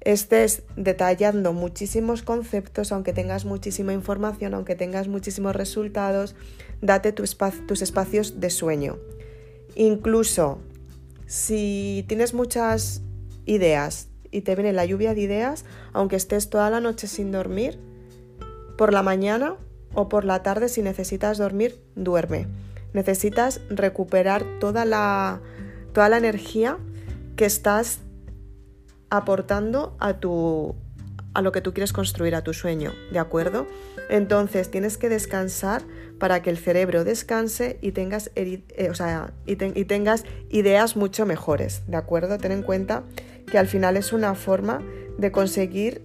estés 0.00 0.64
detallando 0.76 1.52
muchísimos 1.52 2.22
conceptos, 2.22 2.90
aunque 2.90 3.12
tengas 3.12 3.44
muchísima 3.44 3.92
información, 3.92 4.54
aunque 4.54 4.74
tengas 4.74 5.06
muchísimos 5.06 5.54
resultados, 5.54 6.34
date 6.80 7.12
tus 7.12 7.82
espacios 7.82 8.40
de 8.40 8.50
sueño. 8.50 8.98
Incluso 9.76 10.58
si 11.26 12.04
tienes 12.08 12.34
muchas 12.34 13.02
ideas 13.46 14.08
y 14.32 14.40
te 14.40 14.56
viene 14.56 14.72
la 14.72 14.84
lluvia 14.84 15.14
de 15.14 15.20
ideas, 15.20 15.64
aunque 15.92 16.16
estés 16.16 16.50
toda 16.50 16.70
la 16.70 16.80
noche 16.80 17.06
sin 17.06 17.30
dormir, 17.30 17.78
por 18.76 18.92
la 18.92 19.04
mañana 19.04 19.54
o 19.94 20.08
por 20.08 20.24
la 20.24 20.42
tarde 20.42 20.68
si 20.68 20.82
necesitas 20.82 21.38
dormir, 21.38 21.78
duerme. 21.94 22.48
Necesitas 22.94 23.60
recuperar 23.70 24.44
toda 24.58 24.84
la, 24.84 25.40
toda 25.92 26.08
la 26.08 26.18
energía 26.18 26.78
que 27.36 27.44
estás 27.44 28.00
aportando 29.10 29.94
a 30.00 30.14
tu 30.14 30.74
a 31.34 31.42
lo 31.42 31.52
que 31.52 31.60
tú 31.60 31.72
quieres 31.72 31.92
construir, 31.92 32.34
a 32.34 32.42
tu 32.42 32.52
sueño, 32.52 32.92
¿de 33.10 33.18
acuerdo? 33.18 33.66
Entonces 34.08 34.70
tienes 34.70 34.98
que 34.98 35.08
descansar 35.08 35.82
para 36.18 36.42
que 36.42 36.50
el 36.50 36.58
cerebro 36.58 37.04
descanse 37.04 37.78
y 37.80 37.92
tengas, 37.92 38.30
eh, 38.34 38.62
y 39.46 39.84
tengas 39.84 40.24
ideas 40.50 40.96
mucho 40.96 41.26
mejores, 41.26 41.82
¿de 41.86 41.96
acuerdo? 41.96 42.38
Ten 42.38 42.52
en 42.52 42.62
cuenta 42.62 43.04
que 43.50 43.58
al 43.58 43.66
final 43.66 43.96
es 43.96 44.12
una 44.12 44.34
forma 44.34 44.82
de 45.18 45.32
conseguir 45.32 46.02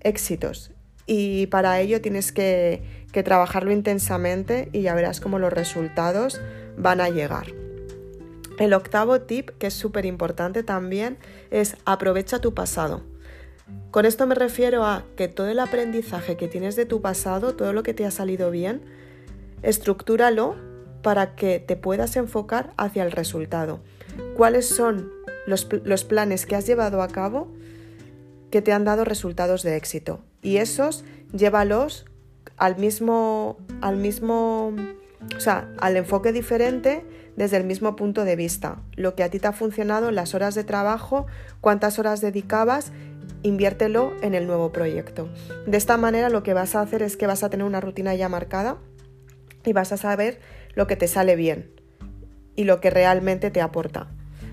éxitos 0.00 0.72
y 1.06 1.46
para 1.48 1.80
ello 1.80 2.00
tienes 2.00 2.32
que, 2.32 2.82
que 3.12 3.22
trabajarlo 3.22 3.72
intensamente 3.72 4.68
y 4.72 4.82
ya 4.82 4.94
verás 4.94 5.20
cómo 5.20 5.38
los 5.38 5.52
resultados 5.52 6.40
van 6.76 7.00
a 7.00 7.10
llegar. 7.10 7.46
El 8.58 8.74
octavo 8.74 9.20
tip, 9.22 9.50
que 9.58 9.68
es 9.68 9.74
súper 9.74 10.06
importante 10.06 10.62
también, 10.62 11.18
es 11.50 11.76
aprovecha 11.84 12.38
tu 12.40 12.54
pasado. 12.54 13.02
Con 13.90 14.06
esto 14.06 14.26
me 14.26 14.34
refiero 14.34 14.84
a 14.84 15.04
que 15.16 15.28
todo 15.28 15.48
el 15.48 15.58
aprendizaje 15.58 16.36
que 16.36 16.48
tienes 16.48 16.76
de 16.76 16.86
tu 16.86 17.02
pasado, 17.02 17.54
todo 17.54 17.72
lo 17.72 17.82
que 17.82 17.92
te 17.92 18.06
ha 18.06 18.10
salido 18.10 18.50
bien, 18.50 18.80
estructúralo 19.62 20.56
para 21.02 21.34
que 21.34 21.58
te 21.58 21.76
puedas 21.76 22.16
enfocar 22.16 22.72
hacia 22.76 23.02
el 23.02 23.12
resultado. 23.12 23.80
¿Cuáles 24.36 24.68
son 24.68 25.10
los, 25.46 25.68
los, 25.84 26.04
planes 26.04 26.46
que 26.46 26.56
has 26.56 26.66
llevado 26.66 27.02
a 27.02 27.08
cabo 27.08 27.48
que 28.50 28.62
te 28.62 28.72
han 28.72 28.84
dado 28.84 29.04
resultados 29.04 29.62
de 29.62 29.76
éxito? 29.76 30.20
Y 30.40 30.56
esos 30.56 31.04
llévalos 31.32 32.06
al 32.56 32.76
mismo, 32.76 33.58
al 33.80 33.96
mismo, 33.96 34.74
o 35.36 35.40
sea, 35.40 35.68
al 35.78 35.96
enfoque 35.96 36.32
diferente 36.32 37.04
desde 37.36 37.56
el 37.56 37.64
mismo 37.64 37.96
punto 37.96 38.24
de 38.24 38.36
vista. 38.36 38.78
Lo 38.94 39.14
que 39.14 39.22
a 39.22 39.30
ti 39.30 39.38
te 39.38 39.48
ha 39.48 39.52
funcionado, 39.52 40.10
las 40.10 40.34
horas 40.34 40.54
de 40.54 40.64
trabajo, 40.64 41.26
cuántas 41.60 41.98
horas 41.98 42.20
dedicabas, 42.20 42.92
inviértelo 43.42 44.12
en 44.22 44.34
el 44.34 44.46
nuevo 44.46 44.72
proyecto. 44.72 45.28
De 45.66 45.76
esta 45.76 45.96
manera 45.96 46.28
lo 46.28 46.42
que 46.42 46.54
vas 46.54 46.74
a 46.74 46.80
hacer 46.80 47.02
es 47.02 47.16
que 47.16 47.26
vas 47.26 47.42
a 47.42 47.50
tener 47.50 47.66
una 47.66 47.80
rutina 47.80 48.14
ya 48.14 48.28
marcada 48.28 48.78
y 49.64 49.72
vas 49.72 49.92
a 49.92 49.96
saber 49.96 50.40
lo 50.74 50.86
que 50.86 50.96
te 50.96 51.08
sale 51.08 51.36
bien 51.36 51.70
y 52.56 52.64
lo 52.64 52.80
que 52.80 52.90
realmente 52.90 53.50
te 53.50 53.60
aporta. 53.60 54.10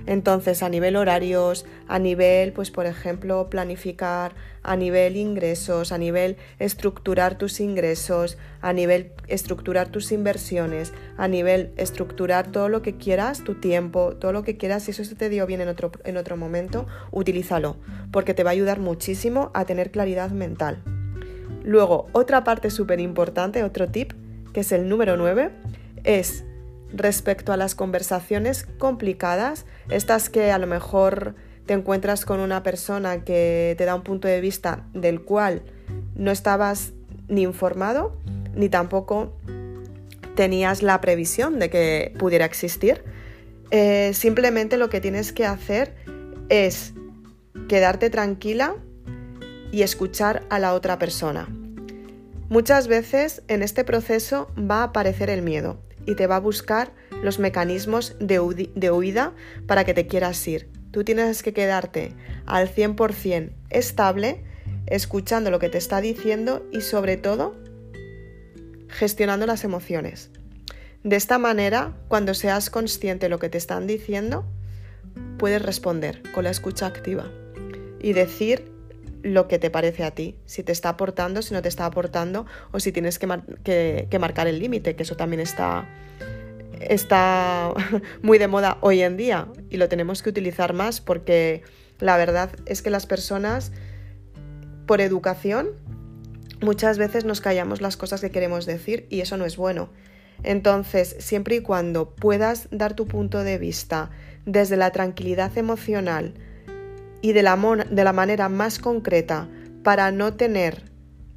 Entonces, 0.09 0.63
a 0.63 0.69
nivel 0.69 0.95
horarios, 0.95 1.67
a 1.87 1.99
nivel, 1.99 2.51
pues 2.51 2.71
por 2.71 2.87
ejemplo, 2.87 3.47
planificar, 3.47 4.33
a 4.63 4.75
nivel 4.75 5.15
ingresos, 5.15 5.91
a 5.91 5.99
nivel 5.99 6.35
estructurar 6.57 7.37
tus 7.37 7.59
ingresos, 7.59 8.39
a 8.59 8.73
nivel 8.73 9.11
estructurar 9.27 9.89
tus 9.89 10.11
inversiones, 10.11 10.93
a 11.15 11.27
nivel 11.27 11.73
estructurar 11.77 12.51
todo 12.51 12.69
lo 12.69 12.81
que 12.81 12.97
quieras, 12.97 13.43
tu 13.43 13.61
tiempo, 13.61 14.15
todo 14.15 14.33
lo 14.33 14.41
que 14.41 14.57
quieras, 14.57 14.81
si 14.81 14.91
eso 14.91 15.03
se 15.03 15.13
te 15.13 15.29
dio 15.29 15.45
bien 15.45 15.61
en 15.61 15.67
otro, 15.67 15.91
en 16.03 16.17
otro 16.17 16.37
momento, 16.37 16.87
utilízalo, 17.11 17.77
porque 18.11 18.33
te 18.33 18.43
va 18.43 18.49
a 18.49 18.53
ayudar 18.53 18.79
muchísimo 18.79 19.51
a 19.53 19.65
tener 19.65 19.91
claridad 19.91 20.31
mental. 20.31 20.81
Luego, 21.63 22.07
otra 22.13 22.43
parte 22.43 22.71
súper 22.71 22.99
importante, 22.99 23.61
otro 23.61 23.89
tip, 23.89 24.13
que 24.53 24.61
es 24.61 24.71
el 24.71 24.89
número 24.89 25.17
9, 25.17 25.51
es 26.03 26.45
respecto 26.93 27.53
a 27.53 27.57
las 27.57 27.75
conversaciones 27.75 28.65
complicadas, 28.77 29.65
estas 29.89 30.29
que 30.29 30.51
a 30.51 30.57
lo 30.57 30.67
mejor 30.67 31.35
te 31.65 31.73
encuentras 31.73 32.25
con 32.25 32.39
una 32.39 32.63
persona 32.63 33.23
que 33.23 33.75
te 33.77 33.85
da 33.85 33.95
un 33.95 34.03
punto 34.03 34.27
de 34.27 34.41
vista 34.41 34.87
del 34.93 35.21
cual 35.21 35.61
no 36.15 36.31
estabas 36.31 36.93
ni 37.27 37.43
informado, 37.43 38.17
ni 38.55 38.69
tampoco 38.69 39.33
tenías 40.35 40.81
la 40.81 40.99
previsión 40.99 41.59
de 41.59 41.69
que 41.69 42.15
pudiera 42.17 42.45
existir. 42.45 43.03
Eh, 43.71 44.11
simplemente 44.13 44.77
lo 44.77 44.89
que 44.89 44.99
tienes 44.99 45.31
que 45.31 45.45
hacer 45.45 45.93
es 46.49 46.93
quedarte 47.67 48.09
tranquila 48.09 48.75
y 49.71 49.83
escuchar 49.83 50.43
a 50.49 50.57
la 50.57 50.73
otra 50.73 50.97
persona. 50.97 51.47
Muchas 52.49 52.87
veces 52.87 53.43
en 53.47 53.61
este 53.61 53.83
proceso 53.83 54.51
va 54.57 54.79
a 54.79 54.83
aparecer 54.85 55.29
el 55.29 55.43
miedo 55.43 55.77
y 56.09 56.15
te 56.15 56.25
va 56.25 56.37
a 56.37 56.39
buscar 56.39 56.91
los 57.21 57.37
mecanismos 57.37 58.15
de, 58.19 58.39
huida 58.39 59.33
para 59.67 59.85
que 59.85 59.93
te 59.93 60.07
quieras 60.07 60.47
ir. 60.47 60.67
Tú 60.89 61.03
tienes 61.03 61.43
que 61.43 61.53
quedarte 61.53 62.15
al 62.47 62.67
100% 62.67 63.51
estable 63.69 64.43
escuchando 64.87 65.51
lo 65.51 65.59
que 65.59 65.69
te 65.69 65.77
está 65.77 66.01
diciendo 66.01 66.65
y 66.71 66.81
sobre 66.81 67.15
todo 67.15 67.55
gestionando 68.87 69.45
las 69.45 69.63
emociones. 69.63 70.31
De 71.03 71.15
esta 71.15 71.37
manera, 71.37 71.95
cuando 72.07 72.33
seas 72.33 72.71
consciente 72.71 73.27
de 73.27 73.29
lo 73.29 73.37
que 73.37 73.49
te 73.49 73.59
están 73.59 73.85
diciendo, 73.85 74.45
puedes 75.37 75.61
responder 75.61 76.23
con 76.33 76.43
la 76.43 76.49
escucha 76.49 76.87
activa 76.87 77.31
y 78.01 78.13
decir 78.13 78.71
lo 79.23 79.47
que 79.47 79.59
te 79.59 79.69
parece 79.69 80.03
a 80.03 80.11
ti, 80.11 80.37
si 80.45 80.63
te 80.63 80.71
está 80.71 80.89
aportando, 80.89 81.41
si 81.41 81.53
no 81.53 81.61
te 81.61 81.69
está 81.69 81.85
aportando 81.85 82.45
o 82.71 82.79
si 82.79 82.91
tienes 82.91 83.19
que, 83.19 84.07
que 84.09 84.19
marcar 84.19 84.47
el 84.47 84.59
límite, 84.59 84.95
que 84.95 85.03
eso 85.03 85.15
también 85.15 85.41
está, 85.41 85.87
está 86.79 87.73
muy 88.21 88.37
de 88.37 88.47
moda 88.47 88.77
hoy 88.81 89.01
en 89.01 89.17
día 89.17 89.47
y 89.69 89.77
lo 89.77 89.89
tenemos 89.89 90.23
que 90.23 90.29
utilizar 90.29 90.73
más 90.73 91.01
porque 91.01 91.63
la 91.99 92.17
verdad 92.17 92.51
es 92.65 92.81
que 92.81 92.89
las 92.89 93.05
personas, 93.05 93.71
por 94.85 95.01
educación, 95.01 95.69
muchas 96.61 96.97
veces 96.97 97.25
nos 97.25 97.41
callamos 97.41 97.81
las 97.81 97.97
cosas 97.97 98.21
que 98.21 98.31
queremos 98.31 98.65
decir 98.65 99.05
y 99.09 99.21
eso 99.21 99.37
no 99.37 99.45
es 99.45 99.57
bueno. 99.57 99.89
Entonces, 100.43 101.17
siempre 101.19 101.55
y 101.55 101.61
cuando 101.61 102.15
puedas 102.15 102.69
dar 102.71 102.95
tu 102.95 103.07
punto 103.07 103.43
de 103.43 103.57
vista 103.57 104.09
desde 104.45 104.77
la 104.77 104.91
tranquilidad 104.91 105.57
emocional 105.57 106.33
y 107.21 107.33
de 107.33 107.43
la, 107.43 107.55
de 107.89 108.03
la 108.03 108.13
manera 108.13 108.49
más 108.49 108.79
concreta 108.79 109.47
para 109.83 110.11
no 110.11 110.33
tener 110.33 110.91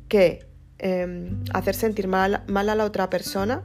que 0.08 0.46
em, 0.78 1.42
hacer 1.52 1.74
sentir 1.74 2.08
mal, 2.08 2.44
mal 2.46 2.68
a 2.68 2.74
la 2.74 2.84
otra 2.84 3.08
persona, 3.10 3.62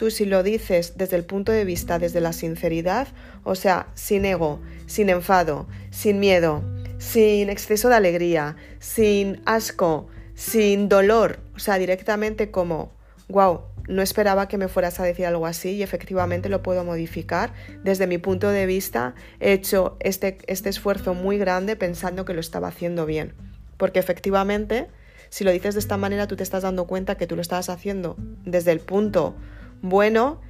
Tú 0.00 0.10
si 0.10 0.24
lo 0.24 0.42
dices 0.42 0.94
desde 0.96 1.16
el 1.16 1.26
punto 1.26 1.52
de 1.52 1.66
vista, 1.66 1.98
desde 1.98 2.22
la 2.22 2.32
sinceridad, 2.32 3.08
o 3.44 3.54
sea, 3.54 3.88
sin 3.94 4.24
ego, 4.24 4.58
sin 4.86 5.10
enfado, 5.10 5.68
sin 5.90 6.18
miedo, 6.20 6.64
sin 6.96 7.50
exceso 7.50 7.90
de 7.90 7.96
alegría, 7.96 8.56
sin 8.78 9.42
asco, 9.44 10.08
sin 10.34 10.88
dolor, 10.88 11.40
o 11.54 11.58
sea, 11.58 11.76
directamente 11.76 12.50
como, 12.50 12.94
wow, 13.28 13.60
no 13.90 14.02
esperaba 14.02 14.46
que 14.46 14.56
me 14.56 14.68
fueras 14.68 15.00
a 15.00 15.04
decir 15.04 15.26
algo 15.26 15.46
así 15.46 15.72
y 15.72 15.82
efectivamente 15.82 16.48
lo 16.48 16.62
puedo 16.62 16.84
modificar. 16.84 17.52
Desde 17.82 18.06
mi 18.06 18.18
punto 18.18 18.48
de 18.48 18.64
vista, 18.64 19.14
he 19.40 19.52
hecho 19.52 19.96
este, 19.98 20.38
este 20.46 20.68
esfuerzo 20.68 21.12
muy 21.12 21.38
grande 21.38 21.74
pensando 21.74 22.24
que 22.24 22.32
lo 22.32 22.40
estaba 22.40 22.68
haciendo 22.68 23.04
bien. 23.04 23.34
Porque 23.76 23.98
efectivamente, 23.98 24.86
si 25.28 25.42
lo 25.42 25.50
dices 25.50 25.74
de 25.74 25.80
esta 25.80 25.96
manera, 25.96 26.28
tú 26.28 26.36
te 26.36 26.44
estás 26.44 26.62
dando 26.62 26.86
cuenta 26.86 27.16
que 27.16 27.26
tú 27.26 27.34
lo 27.34 27.42
estabas 27.42 27.68
haciendo 27.68 28.16
desde 28.44 28.70
el 28.70 28.78
punto 28.78 29.34
bueno 29.82 30.40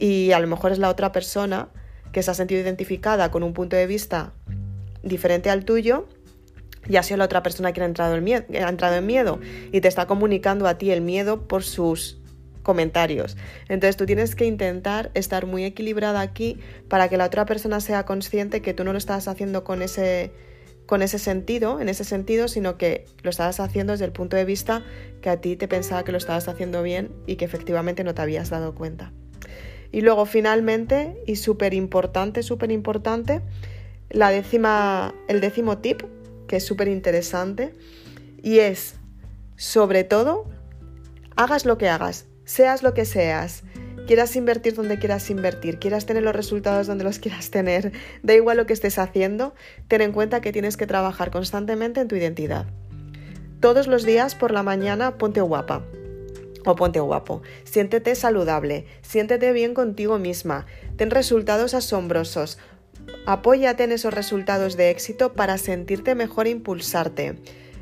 y 0.00 0.32
a 0.32 0.40
lo 0.40 0.48
mejor 0.48 0.72
es 0.72 0.78
la 0.78 0.88
otra 0.88 1.12
persona 1.12 1.68
que 2.12 2.24
se 2.24 2.32
ha 2.32 2.34
sentido 2.34 2.60
identificada 2.60 3.30
con 3.30 3.44
un 3.44 3.52
punto 3.52 3.76
de 3.76 3.86
vista 3.86 4.32
diferente 5.02 5.50
al 5.50 5.64
tuyo 5.64 6.08
y 6.88 6.96
ha 6.96 7.02
sido 7.02 7.18
la 7.18 7.26
otra 7.26 7.42
persona 7.42 7.72
que 7.72 7.80
ha 7.80 7.84
entrado, 7.84 8.16
en 8.16 8.24
miedo, 8.24 8.44
ha 8.54 8.68
entrado 8.68 8.96
en 8.96 9.06
miedo 9.06 9.38
y 9.70 9.80
te 9.80 9.88
está 9.88 10.06
comunicando 10.06 10.66
a 10.66 10.78
ti 10.78 10.90
el 10.90 11.00
miedo 11.00 11.46
por 11.46 11.62
sus 11.62 12.17
comentarios. 12.68 13.38
Entonces 13.70 13.96
tú 13.96 14.04
tienes 14.04 14.34
que 14.34 14.44
intentar 14.44 15.10
estar 15.14 15.46
muy 15.46 15.64
equilibrada 15.64 16.20
aquí 16.20 16.58
para 16.90 17.08
que 17.08 17.16
la 17.16 17.24
otra 17.24 17.46
persona 17.46 17.80
sea 17.80 18.04
consciente 18.04 18.60
que 18.60 18.74
tú 18.74 18.84
no 18.84 18.92
lo 18.92 18.98
estás 18.98 19.26
haciendo 19.26 19.64
con 19.64 19.80
ese 19.80 20.32
con 20.84 21.00
ese 21.00 21.18
sentido, 21.18 21.80
en 21.80 21.88
ese 21.88 22.04
sentido, 22.04 22.46
sino 22.46 22.76
que 22.76 23.06
lo 23.22 23.30
estabas 23.30 23.58
haciendo 23.58 23.92
desde 23.94 24.04
el 24.04 24.12
punto 24.12 24.36
de 24.36 24.44
vista 24.44 24.84
que 25.22 25.30
a 25.30 25.40
ti 25.40 25.56
te 25.56 25.66
pensaba 25.66 26.04
que 26.04 26.12
lo 26.12 26.18
estabas 26.18 26.46
haciendo 26.46 26.82
bien 26.82 27.10
y 27.26 27.36
que 27.36 27.46
efectivamente 27.46 28.04
no 28.04 28.14
te 28.14 28.20
habías 28.20 28.50
dado 28.50 28.74
cuenta. 28.74 29.12
Y 29.90 30.02
luego 30.02 30.26
finalmente, 30.26 31.16
y 31.26 31.36
súper 31.36 31.72
importante, 31.72 32.42
súper 32.42 32.70
importante, 32.70 33.40
la 34.10 34.30
décima, 34.30 35.14
el 35.26 35.40
décimo 35.40 35.78
tip, 35.78 36.02
que 36.46 36.56
es 36.56 36.66
súper 36.66 36.88
interesante, 36.88 37.72
y 38.42 38.58
es, 38.58 38.96
sobre 39.56 40.04
todo, 40.04 40.44
hagas 41.36 41.64
lo 41.64 41.78
que 41.78 41.88
hagas, 41.88 42.27
seas 42.48 42.82
lo 42.82 42.94
que 42.94 43.04
seas, 43.04 43.62
quieras 44.06 44.34
invertir 44.34 44.74
donde 44.74 44.98
quieras 44.98 45.28
invertir, 45.28 45.78
quieras 45.78 46.06
tener 46.06 46.22
los 46.22 46.34
resultados 46.34 46.86
donde 46.86 47.04
los 47.04 47.18
quieras 47.18 47.50
tener, 47.50 47.92
da 48.22 48.32
igual 48.32 48.56
lo 48.56 48.64
que 48.64 48.72
estés 48.72 48.98
haciendo, 48.98 49.54
ten 49.86 50.00
en 50.00 50.12
cuenta 50.12 50.40
que 50.40 50.50
tienes 50.50 50.78
que 50.78 50.86
trabajar 50.86 51.30
constantemente 51.30 52.00
en 52.00 52.08
tu 52.08 52.16
identidad. 52.16 52.64
Todos 53.60 53.86
los 53.86 54.02
días 54.06 54.34
por 54.34 54.50
la 54.50 54.62
mañana 54.62 55.18
ponte 55.18 55.42
guapa 55.42 55.84
o 56.64 56.74
ponte 56.74 57.00
guapo, 57.00 57.42
siéntete 57.64 58.14
saludable, 58.14 58.86
siéntete 59.02 59.52
bien 59.52 59.74
contigo 59.74 60.18
misma, 60.18 60.64
ten 60.96 61.10
resultados 61.10 61.74
asombrosos, 61.74 62.58
apóyate 63.26 63.84
en 63.84 63.92
esos 63.92 64.14
resultados 64.14 64.78
de 64.78 64.88
éxito 64.88 65.34
para 65.34 65.58
sentirte 65.58 66.14
mejor 66.14 66.46
e 66.46 66.50
impulsarte. 66.50 67.36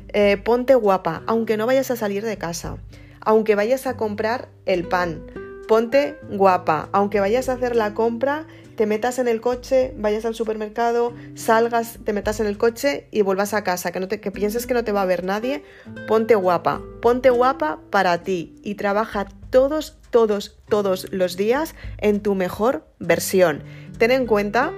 Eh, 0.09 0.35
ponte 0.35 0.75
guapa, 0.75 1.23
aunque 1.25 1.55
no 1.55 1.67
vayas 1.67 1.89
a 1.89 1.95
salir 1.95 2.25
de 2.25 2.37
casa, 2.37 2.79
aunque 3.27 3.55
vayas 3.55 3.87
a 3.87 3.97
comprar 3.97 4.47
el 4.65 4.87
pan, 4.87 5.21
Ponte 5.67 6.17
guapa, 6.29 6.87
aunque 6.93 7.19
vayas 7.19 7.49
a 7.49 7.53
hacer 7.53 7.75
la 7.75 7.93
compra, 7.93 8.47
te 8.77 8.85
metas 8.85 9.19
en 9.19 9.27
el 9.27 9.41
coche, 9.41 9.93
vayas 9.97 10.23
al 10.23 10.33
supermercado, 10.33 11.13
salgas, 11.35 11.99
te 12.05 12.13
metas 12.13 12.39
en 12.39 12.45
el 12.47 12.57
coche 12.57 13.09
y 13.11 13.21
vuelvas 13.21 13.53
a 13.53 13.65
casa, 13.65 13.91
que, 13.91 13.99
no 13.99 14.07
te, 14.07 14.17
pienses 14.17 14.65
que 14.65 14.73
no 14.73 14.85
te 14.85 14.93
va 14.93 15.01
a 15.01 15.05
ver 15.05 15.25
nadie, 15.25 15.65
ponte 16.07 16.35
guapa, 16.35 16.81
ponte 17.01 17.29
guapa 17.29 17.81
para 17.89 18.23
ti 18.23 18.55
y 18.63 18.75
trabaja 18.75 19.27
todos, 19.49 19.97
todos, 20.09 20.57
todos 20.69 21.11
los 21.11 21.35
días 21.35 21.75
en 21.97 22.21
tu 22.21 22.33
mejor 22.33 22.87
versión. 22.99 23.61
Ten 23.97 24.11
en 24.11 24.25
cuenta 24.25 24.71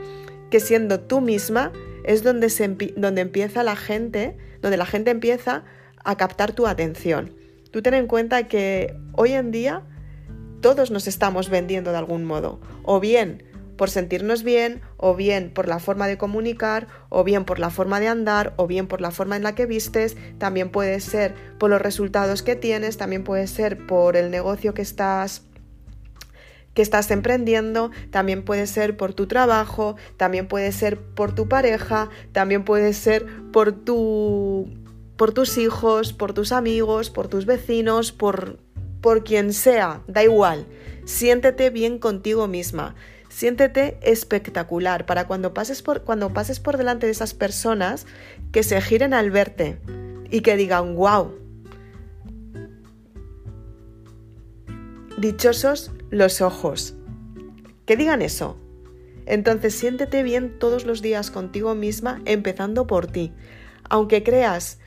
que 0.49 0.59
siendo 0.59 1.01
tú 1.01 1.21
misma 1.21 1.71
es 2.03 2.23
donde, 2.23 2.49
se, 2.49 2.67
donde 2.67 3.21
empieza 3.21 3.61
la 3.61 3.75
gente, 3.75 4.37
donde 4.63 4.77
la 4.77 4.87
gente 4.87 5.11
empieza 5.11 5.65
a 6.03 6.17
captar 6.17 6.53
tu 6.53 6.65
atención. 6.65 7.38
Tú 7.71 7.81
ten 7.81 7.93
en 7.93 8.07
cuenta 8.07 8.47
que 8.47 8.95
hoy 9.13 9.33
en 9.33 9.51
día 9.51 9.83
todos 10.61 10.91
nos 10.91 11.07
estamos 11.07 11.49
vendiendo 11.49 11.91
de 11.91 11.97
algún 11.97 12.25
modo, 12.25 12.59
o 12.83 12.99
bien 12.99 13.43
por 13.79 13.89
sentirnos 13.89 14.43
bien, 14.43 14.81
o 14.97 15.15
bien 15.15 15.51
por 15.53 15.69
la 15.69 15.79
forma 15.79 16.05
de 16.07 16.17
comunicar, 16.17 16.87
o 17.07 17.23
bien 17.23 17.45
por 17.45 17.59
la 17.59 17.69
forma 17.69 18.01
de 18.01 18.09
andar, 18.09 18.53
o 18.57 18.67
bien 18.67 18.87
por 18.87 18.99
la 18.99 19.09
forma 19.09 19.37
en 19.37 19.43
la 19.43 19.55
que 19.55 19.65
vistes, 19.65 20.17
también 20.37 20.69
puede 20.69 20.99
ser 20.99 21.33
por 21.57 21.69
los 21.69 21.81
resultados 21.81 22.43
que 22.43 22.57
tienes, 22.57 22.97
también 22.97 23.23
puede 23.23 23.47
ser 23.47 23.77
por 23.87 24.17
el 24.17 24.31
negocio 24.31 24.73
que 24.73 24.81
estás 24.81 25.43
que 26.73 26.81
estás 26.81 27.09
emprendiendo, 27.09 27.91
también 28.11 28.43
puede 28.43 28.67
ser 28.67 28.97
por 28.97 29.13
tu 29.13 29.27
trabajo, 29.27 29.95
también 30.17 30.47
puede 30.47 30.71
ser 30.71 30.99
por 30.99 31.33
tu 31.33 31.47
pareja, 31.47 32.09
también 32.31 32.65
puede 32.65 32.93
ser 32.93 33.25
por 33.51 33.71
tu 33.71 34.69
por 35.19 35.33
tus 35.33 35.57
hijos, 35.57 36.13
por 36.13 36.31
tus 36.31 36.53
amigos, 36.53 37.09
por 37.09 37.27
tus 37.27 37.45
vecinos, 37.45 38.13
por 38.13 38.57
por 39.01 39.25
quien 39.25 39.51
sea, 39.51 40.01
da 40.07 40.23
igual. 40.23 40.65
Siéntete 41.03 41.69
bien 41.71 41.99
contigo 41.99 42.47
misma. 42.47 42.95
Siéntete 43.27 43.97
espectacular 44.01 45.05
para 45.05 45.27
cuando 45.27 45.53
pases 45.53 45.81
por, 45.81 46.03
cuando 46.03 46.33
pases 46.33 46.61
por 46.61 46.77
delante 46.77 47.05
de 47.05 47.11
esas 47.11 47.33
personas 47.33 48.05
que 48.53 48.63
se 48.63 48.79
giren 48.79 49.13
al 49.13 49.29
verte 49.29 49.77
y 50.31 50.39
que 50.39 50.55
digan, 50.55 50.95
wow. 50.95 51.33
Dichosos 55.17 55.91
los 56.11 56.39
ojos. 56.39 56.95
Que 57.85 57.97
digan 57.97 58.21
eso. 58.21 58.57
Entonces 59.25 59.75
siéntete 59.75 60.23
bien 60.23 60.59
todos 60.59 60.85
los 60.85 61.01
días 61.01 61.29
contigo 61.29 61.75
misma, 61.75 62.21
empezando 62.23 62.87
por 62.87 63.07
ti. 63.07 63.33
Aunque 63.89 64.23
creas 64.23 64.79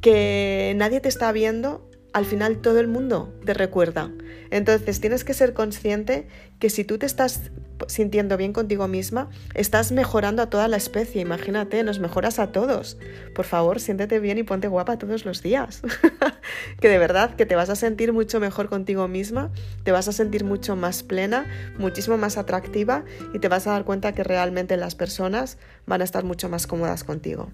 que 0.00 0.74
nadie 0.76 1.00
te 1.00 1.08
está 1.08 1.32
viendo, 1.32 1.88
al 2.12 2.24
final 2.24 2.58
todo 2.58 2.80
el 2.80 2.88
mundo 2.88 3.34
te 3.44 3.52
recuerda. 3.52 4.10
Entonces 4.50 5.00
tienes 5.00 5.22
que 5.22 5.34
ser 5.34 5.52
consciente 5.52 6.28
que 6.58 6.70
si 6.70 6.84
tú 6.84 6.96
te 6.96 7.04
estás 7.04 7.50
sintiendo 7.88 8.38
bien 8.38 8.54
contigo 8.54 8.88
misma, 8.88 9.28
estás 9.52 9.92
mejorando 9.92 10.42
a 10.42 10.48
toda 10.48 10.66
la 10.66 10.78
especie. 10.78 11.20
Imagínate, 11.20 11.82
nos 11.82 11.98
mejoras 11.98 12.38
a 12.38 12.52
todos. 12.52 12.96
Por 13.34 13.44
favor, 13.44 13.80
siéntete 13.80 14.18
bien 14.18 14.38
y 14.38 14.44
ponte 14.44 14.68
guapa 14.68 14.98
todos 14.98 15.26
los 15.26 15.42
días. 15.42 15.82
que 16.80 16.88
de 16.88 16.98
verdad 16.98 17.36
que 17.36 17.44
te 17.44 17.54
vas 17.54 17.68
a 17.68 17.76
sentir 17.76 18.14
mucho 18.14 18.40
mejor 18.40 18.70
contigo 18.70 19.08
misma, 19.08 19.50
te 19.84 19.92
vas 19.92 20.08
a 20.08 20.12
sentir 20.12 20.44
mucho 20.44 20.74
más 20.74 21.02
plena, 21.02 21.46
muchísimo 21.78 22.16
más 22.16 22.38
atractiva 22.38 23.04
y 23.34 23.40
te 23.40 23.48
vas 23.48 23.66
a 23.66 23.72
dar 23.72 23.84
cuenta 23.84 24.12
que 24.12 24.24
realmente 24.24 24.76
las 24.76 24.94
personas 24.94 25.58
van 25.86 26.00
a 26.00 26.04
estar 26.04 26.24
mucho 26.24 26.48
más 26.48 26.66
cómodas 26.66 27.04
contigo. 27.04 27.50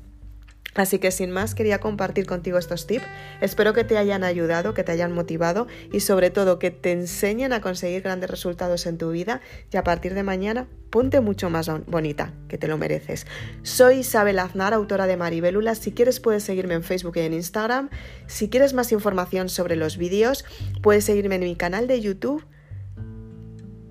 Así 0.74 0.98
que 0.98 1.10
sin 1.10 1.30
más 1.30 1.54
quería 1.54 1.80
compartir 1.80 2.26
contigo 2.26 2.58
estos 2.58 2.86
tips. 2.86 3.04
Espero 3.40 3.74
que 3.74 3.84
te 3.84 3.98
hayan 3.98 4.24
ayudado, 4.24 4.74
que 4.74 4.84
te 4.84 4.92
hayan 4.92 5.12
motivado 5.12 5.66
y 5.92 6.00
sobre 6.00 6.30
todo 6.30 6.58
que 6.58 6.70
te 6.70 6.92
enseñen 6.92 7.52
a 7.52 7.60
conseguir 7.60 8.02
grandes 8.02 8.30
resultados 8.30 8.86
en 8.86 8.96
tu 8.96 9.10
vida 9.10 9.40
y 9.70 9.76
a 9.76 9.84
partir 9.84 10.14
de 10.14 10.22
mañana 10.22 10.66
ponte 10.90 11.20
mucho 11.20 11.50
más 11.50 11.70
bonita, 11.86 12.32
que 12.48 12.58
te 12.58 12.68
lo 12.68 12.78
mereces. 12.78 13.26
Soy 13.62 13.98
Isabel 13.98 14.38
Aznar, 14.38 14.74
autora 14.74 15.06
de 15.06 15.16
Maribélula. 15.16 15.74
Si 15.74 15.92
quieres 15.92 16.20
puedes 16.20 16.42
seguirme 16.42 16.74
en 16.74 16.82
Facebook 16.82 17.16
y 17.16 17.20
en 17.20 17.34
Instagram. 17.34 17.90
Si 18.26 18.48
quieres 18.48 18.72
más 18.72 18.92
información 18.92 19.48
sobre 19.48 19.76
los 19.76 19.96
vídeos, 19.96 20.44
puedes 20.82 21.04
seguirme 21.04 21.36
en 21.36 21.42
mi 21.42 21.56
canal 21.56 21.86
de 21.86 22.00
YouTube. 22.00 22.44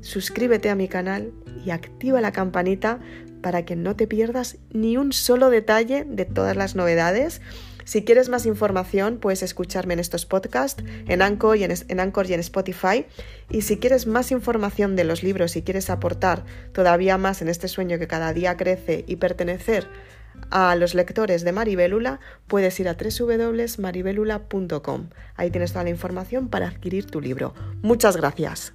Suscríbete 0.01 0.69
a 0.69 0.75
mi 0.75 0.87
canal 0.87 1.31
y 1.63 1.69
activa 1.69 2.21
la 2.21 2.31
campanita 2.31 2.99
para 3.41 3.65
que 3.65 3.75
no 3.75 3.95
te 3.95 4.07
pierdas 4.07 4.57
ni 4.71 4.97
un 4.97 5.13
solo 5.13 5.49
detalle 5.49 6.05
de 6.05 6.25
todas 6.25 6.55
las 6.55 6.75
novedades. 6.75 7.41
Si 7.83 8.03
quieres 8.03 8.29
más 8.29 8.45
información, 8.45 9.17
puedes 9.17 9.41
escucharme 9.43 9.93
en 9.93 9.99
estos 9.99 10.25
podcasts, 10.25 10.81
en 11.07 11.21
Anchor 11.21 11.57
y 11.57 11.63
en, 11.63 11.71
en 11.71 12.13
y 12.27 12.33
en 12.33 12.39
Spotify. 12.39 13.05
Y 13.49 13.63
si 13.63 13.77
quieres 13.77 14.07
más 14.07 14.31
información 14.31 14.95
de 14.95 15.03
los 15.03 15.23
libros 15.23 15.55
y 15.55 15.61
quieres 15.61 15.89
aportar 15.89 16.45
todavía 16.73 17.17
más 17.17 17.41
en 17.41 17.49
este 17.49 17.67
sueño 17.67 17.99
que 17.99 18.07
cada 18.07 18.31
día 18.33 18.55
crece 18.55 19.03
y 19.07 19.17
pertenecer 19.17 19.87
a 20.49 20.75
los 20.75 20.95
lectores 20.95 21.43
de 21.43 21.51
Maribélula, 21.51 22.21
puedes 22.47 22.79
ir 22.79 22.87
a 22.87 22.95
www.maribelula.com. 22.95 25.09
Ahí 25.35 25.51
tienes 25.51 25.73
toda 25.73 25.83
la 25.83 25.89
información 25.89 26.47
para 26.49 26.67
adquirir 26.67 27.05
tu 27.05 27.19
libro. 27.21 27.53
Muchas 27.81 28.15
gracias. 28.17 28.73